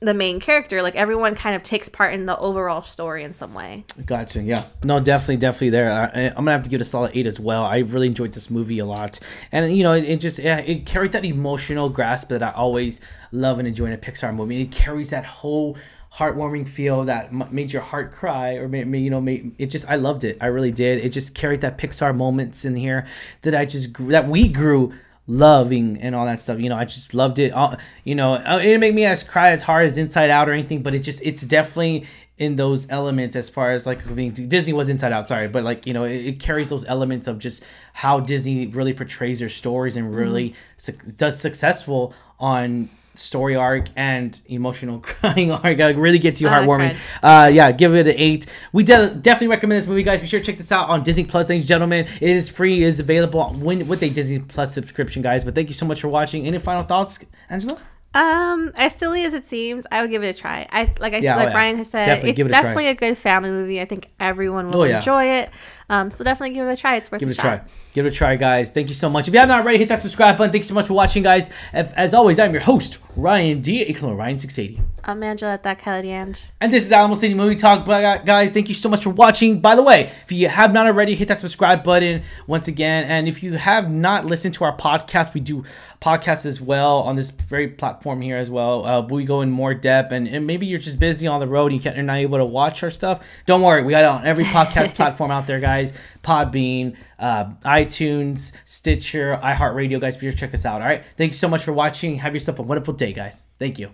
the 0.01 0.15
main 0.15 0.41
character. 0.41 0.83
Like 0.83 0.95
everyone 0.95 1.35
kind 1.35 1.57
of 1.57 1.63
takes 1.63 1.89
part 1.89 2.15
in 2.15 2.27
the 2.27 2.39
overall 2.39 2.83
story 2.83 3.25
in 3.25 3.33
some 3.33 3.55
way. 3.55 3.85
Gotcha. 4.05 4.43
Yeah. 4.43 4.67
No, 4.85 5.01
definitely, 5.01 5.39
definitely 5.39 5.71
there. 5.71 5.91
I, 5.91 6.27
I'm 6.29 6.35
gonna 6.35 6.53
have 6.53 6.63
to 6.65 6.71
give 6.71 6.81
it 6.81 6.87
a 6.87 6.89
solid 6.89 7.13
eight 7.15 7.27
as 7.27 7.41
well. 7.41 7.65
I 7.65 7.79
really 7.79 8.07
enjoyed 8.07 8.33
this 8.33 8.51
movie 8.51 8.79
a 8.79 8.87
lot, 8.87 9.19
and 9.53 9.77
you 9.77 9.83
know, 9.83 9.93
it, 9.93 10.05
it 10.05 10.21
just 10.21 10.39
yeah, 10.39 10.59
it 10.59 10.87
carried 10.87 11.13
that 11.13 11.25
emotional 11.25 11.89
grasp 11.89 12.29
that 12.29 12.43
I 12.43 12.53
always 12.53 13.01
love 13.33 13.59
and 13.59 13.67
enjoy 13.67 13.87
in 13.87 13.93
a 13.93 13.99
Pixar 13.99 14.35
movie. 14.35 14.63
It 14.63 14.71
carries 14.71 15.11
that 15.11 15.25
whole 15.25 15.77
heartwarming 16.15 16.69
feel 16.69 17.05
that 17.05 17.33
made 17.53 17.73
your 17.73 17.83
heart 17.83 18.13
cry 18.13 18.55
or 18.55 18.67
made, 18.69 18.87
made 18.87 19.01
you 19.01 19.11
know 19.11 19.21
made 19.21 19.55
it 19.59 19.67
just 19.67 19.89
I 19.89 19.97
loved 19.97 20.25
it. 20.25 20.39
I 20.41 20.47
really 20.47 20.73
did. 20.73 21.05
It 21.05 21.11
just 21.11 21.35
carried 21.35 21.61
that 21.61 21.79
Pixar 21.79 22.15
moments 22.17 22.65
in 22.65 22.77
here 22.77 23.07
that 23.43 23.55
I 23.55 23.65
just 23.65 23.93
grew, 23.93 24.11
that 24.11 24.29
we 24.29 24.49
grew 24.49 24.93
loving 25.29 25.99
and 25.99 26.17
all 26.17 26.27
that 26.27 26.41
stuff. 26.41 26.59
You 26.59 26.71
know, 26.71 26.77
I 26.77 26.85
just 26.85 27.15
loved 27.15 27.39
it. 27.39 27.53
Uh, 27.53 27.77
you 28.03 28.17
know, 28.17 28.35
it 28.35 28.63
didn't 28.63 28.81
make 28.81 28.95
me 28.95 29.05
as 29.05 29.23
cry 29.23 29.51
as 29.51 29.63
hard 29.63 29.87
as 29.87 29.97
Inside 29.97 30.31
Out 30.31 30.49
or 30.49 30.53
anything, 30.53 30.83
but 30.83 30.95
it 30.95 31.01
just 31.01 31.21
it's 31.23 31.43
definitely 31.43 32.07
in 32.39 32.57
those 32.57 32.87
elements 32.89 33.37
as 33.37 33.49
far 33.49 33.73
as 33.73 33.85
like 33.85 34.15
being 34.15 34.33
Disney 34.33 34.73
was 34.73 34.89
Inside 34.89 35.13
Out, 35.13 35.29
sorry, 35.29 35.49
but 35.49 35.63
like 35.63 35.87
you 35.87 35.93
know, 35.93 36.05
it, 36.05 36.17
it 36.17 36.41
carries 36.41 36.71
those 36.71 36.85
elements 36.87 37.27
of 37.27 37.39
just 37.39 37.63
how 37.93 38.19
Disney 38.19 38.67
really 38.67 38.95
portrays 38.95 39.39
their 39.39 39.49
stories 39.49 39.97
and 39.97 40.15
really 40.15 40.55
su- 40.79 40.93
does 41.17 41.39
successful 41.39 42.15
on 42.41 42.89
story 43.19 43.57
arc 43.57 43.87
and 43.97 44.39
emotional 44.47 45.01
crying 45.03 45.51
arc. 45.53 45.79
Like, 45.79 45.97
really 45.97 46.19
gets 46.19 46.41
you 46.41 46.49
heartwarming. 46.49 46.97
Uh, 47.23 47.51
yeah, 47.53 47.73
give 47.73 47.95
it 47.95 48.07
an 48.07 48.15
eight. 48.17 48.47
We 48.73 48.85
de- 48.85 49.15
definitely 49.15 49.49
recommend 49.49 49.83
this 49.83 49.89
movie, 49.89 50.03
guys. 50.03 50.21
Be 50.21 50.27
sure 50.27 50.41
to 50.41 50.47
check 50.47 50.57
this 50.59 50.73
out 50.73 50.89
on 50.89 51.03
Disney 51.03 51.25
Plus, 51.25 51.49
ladies 51.49 51.63
and 51.65 51.69
gentlemen. 51.69 52.07
It 52.21 52.31
is 52.31 52.49
free. 52.49 52.83
It 52.85 52.87
is 52.89 53.01
available 53.01 53.51
when, 53.55 53.87
with 53.89 54.03
a 54.03 54.11
Disney 54.11 54.39
Plus 54.39 54.73
subscription, 54.75 55.23
guys. 55.23 55.45
But 55.45 55.55
thank 55.55 55.69
you 55.69 55.75
so 55.75 55.87
much 55.87 56.01
for 56.01 56.09
watching. 56.09 56.47
Any 56.47 56.59
final 56.59 56.83
thoughts, 56.85 57.19
Angela? 57.51 57.79
Um, 58.15 58.73
as 58.75 58.95
silly 58.95 59.25
as 59.27 59.35
it 59.35 59.45
seems, 59.45 59.87
I 59.93 60.01
would 60.01 60.11
give 60.11 60.25
it 60.25 60.29
a 60.29 60.33
try. 60.33 60.67
I 60.73 60.95
like 60.99 61.13
I 61.13 61.19
Yeah, 61.19 61.37
like 61.37 61.45
oh 61.45 61.49
yeah. 61.49 61.53
Brian 61.53 61.77
has 61.77 61.91
said, 61.91 62.07
Definitely 62.07 62.31
it's 62.31 62.41
it 62.41 62.47
a 62.47 62.49
definitely 62.49 62.87
a 62.89 62.95
good 62.95 63.19
family 63.19 63.51
movie. 63.51 63.83
I 63.83 63.85
think 63.85 64.09
everyone 64.19 64.69
will 64.71 64.81
Oh, 64.81 64.85
yeah. 64.85 64.97
enjoy 64.97 65.25
it. 65.25 65.51
Um, 65.91 66.11
so 66.11 66.25
definitely 66.25 66.55
give 66.55 66.67
it 66.67 66.73
a 66.73 66.77
try. 66.77 66.97
It's 66.97 67.13
worth 67.13 67.21
Give 67.21 67.29
it 67.29 67.33
a 67.33 67.35
shot. 67.35 67.43
try. 67.43 67.61
Give 67.93 68.07
it 68.07 68.09
a 68.09 68.15
try, 68.15 68.37
guys. 68.37 68.71
Thank 68.71 68.89
you 68.89 68.95
so 68.95 69.11
much. 69.11 69.29
If 69.29 69.35
you 69.35 69.41
have 69.41 69.49
not 69.49 69.61
already, 69.61 69.79
hit 69.79 69.89
that 69.91 70.01
subscribe 70.01 70.39
button. 70.39 70.51
Thank 70.53 70.65
you 70.65 70.69
so 70.69 70.75
much 70.75 70.87
for 70.87 70.95
watching, 70.95 71.23
guys. 71.23 71.51
As 71.75 72.15
always, 72.15 72.39
I'm 72.39 72.53
your 72.53 72.63
host, 72.63 72.99
Ryan 73.19 73.61
D. 73.61 73.85
Equal 73.85 74.15
Ryan 74.15 74.39
680. 74.39 74.81
I'm 75.03 75.25
Angela 75.25 75.55
at 75.55 75.65
that 75.65 75.81
Kelly 75.81 76.13
Ange. 76.13 76.41
And 76.61 76.73
this 76.73 76.85
is 76.85 76.93
Alamo 76.93 77.17
City 77.17 77.35
Movie 77.35 77.57
Talk, 77.57 77.85
But, 77.85 78.25
guys. 78.25 78.53
Thank 78.53 78.69
you 78.69 78.77
so 78.77 78.89
much 78.89 79.03
for 79.03 79.11
watching. 79.11 79.59
By 79.61 79.75
the 79.75 79.83
way, 79.83 80.13
if 80.25 80.31
you 80.31 80.49
have 80.49 80.73
not 80.73 80.87
already, 80.87 81.17
hit 81.17 81.27
that 81.27 81.41
subscribe 81.41 81.83
button 81.83 82.23
once 82.47 82.69
again. 82.69 83.07
And 83.11 83.27
if 83.27 83.43
you 83.43 83.55
have 83.55 83.91
not 83.91 84.25
listened 84.25 84.55
to 84.55 84.65
our 84.65 84.77
podcast, 84.77 85.35
we 85.35 85.41
do 85.41 85.65
podcasts 86.01 86.47
as 86.47 86.61
well 86.61 86.99
on 86.99 87.17
this 87.17 87.31
very 87.31 87.67
platform 87.67 88.21
here 88.21 88.37
as 88.37 88.51
well. 88.51 88.87
Uh, 88.87 89.03
we 89.03 89.25
go 89.25 89.41
in 89.41 89.51
more 89.51 89.75
depth, 89.75 90.13
and, 90.13 90.29
and 90.29 90.47
maybe 90.47 90.67
you're 90.67 90.79
just 90.79 91.01
busy 91.01 91.27
on 91.27 91.41
the 91.41 91.49
road 91.49 91.73
and 91.73 91.75
you 91.75 91.81
can't, 91.81 91.97
you're 91.97 92.05
not 92.05 92.19
able 92.19 92.39
to 92.39 92.45
watch 92.45 92.85
our 92.85 92.91
stuff. 92.91 93.21
Don't 93.47 93.63
worry, 93.63 93.83
we 93.83 93.91
got 93.91 94.05
it 94.05 94.07
on 94.07 94.25
every 94.27 94.45
podcast 94.57 94.95
platform 94.95 95.33
out 95.33 95.49
there, 95.49 95.59
guys. 95.59 95.93
Podbean, 96.23 96.97
uh, 97.19 97.47
iTunes, 97.65 98.53
Stitcher, 98.65 99.39
iHeartRadio. 99.43 100.01
Guys, 100.01 100.17
be 100.17 100.27
sure 100.27 100.33
to 100.33 100.39
check 100.39 100.55
us 100.55 100.65
out. 100.65 100.81
All 100.81 100.89
right. 100.89 101.05
Thanks 101.17 101.39
so 101.39 101.49
much 101.49 101.63
for 101.63 101.73
watching. 101.73 102.17
Have 102.19 102.35
yourself 102.35 102.59
a 102.59 102.63
wonderful 102.63 102.95
day, 102.95 103.13
guys. 103.13 103.45
Thank 103.59 103.79
you. 103.79 103.91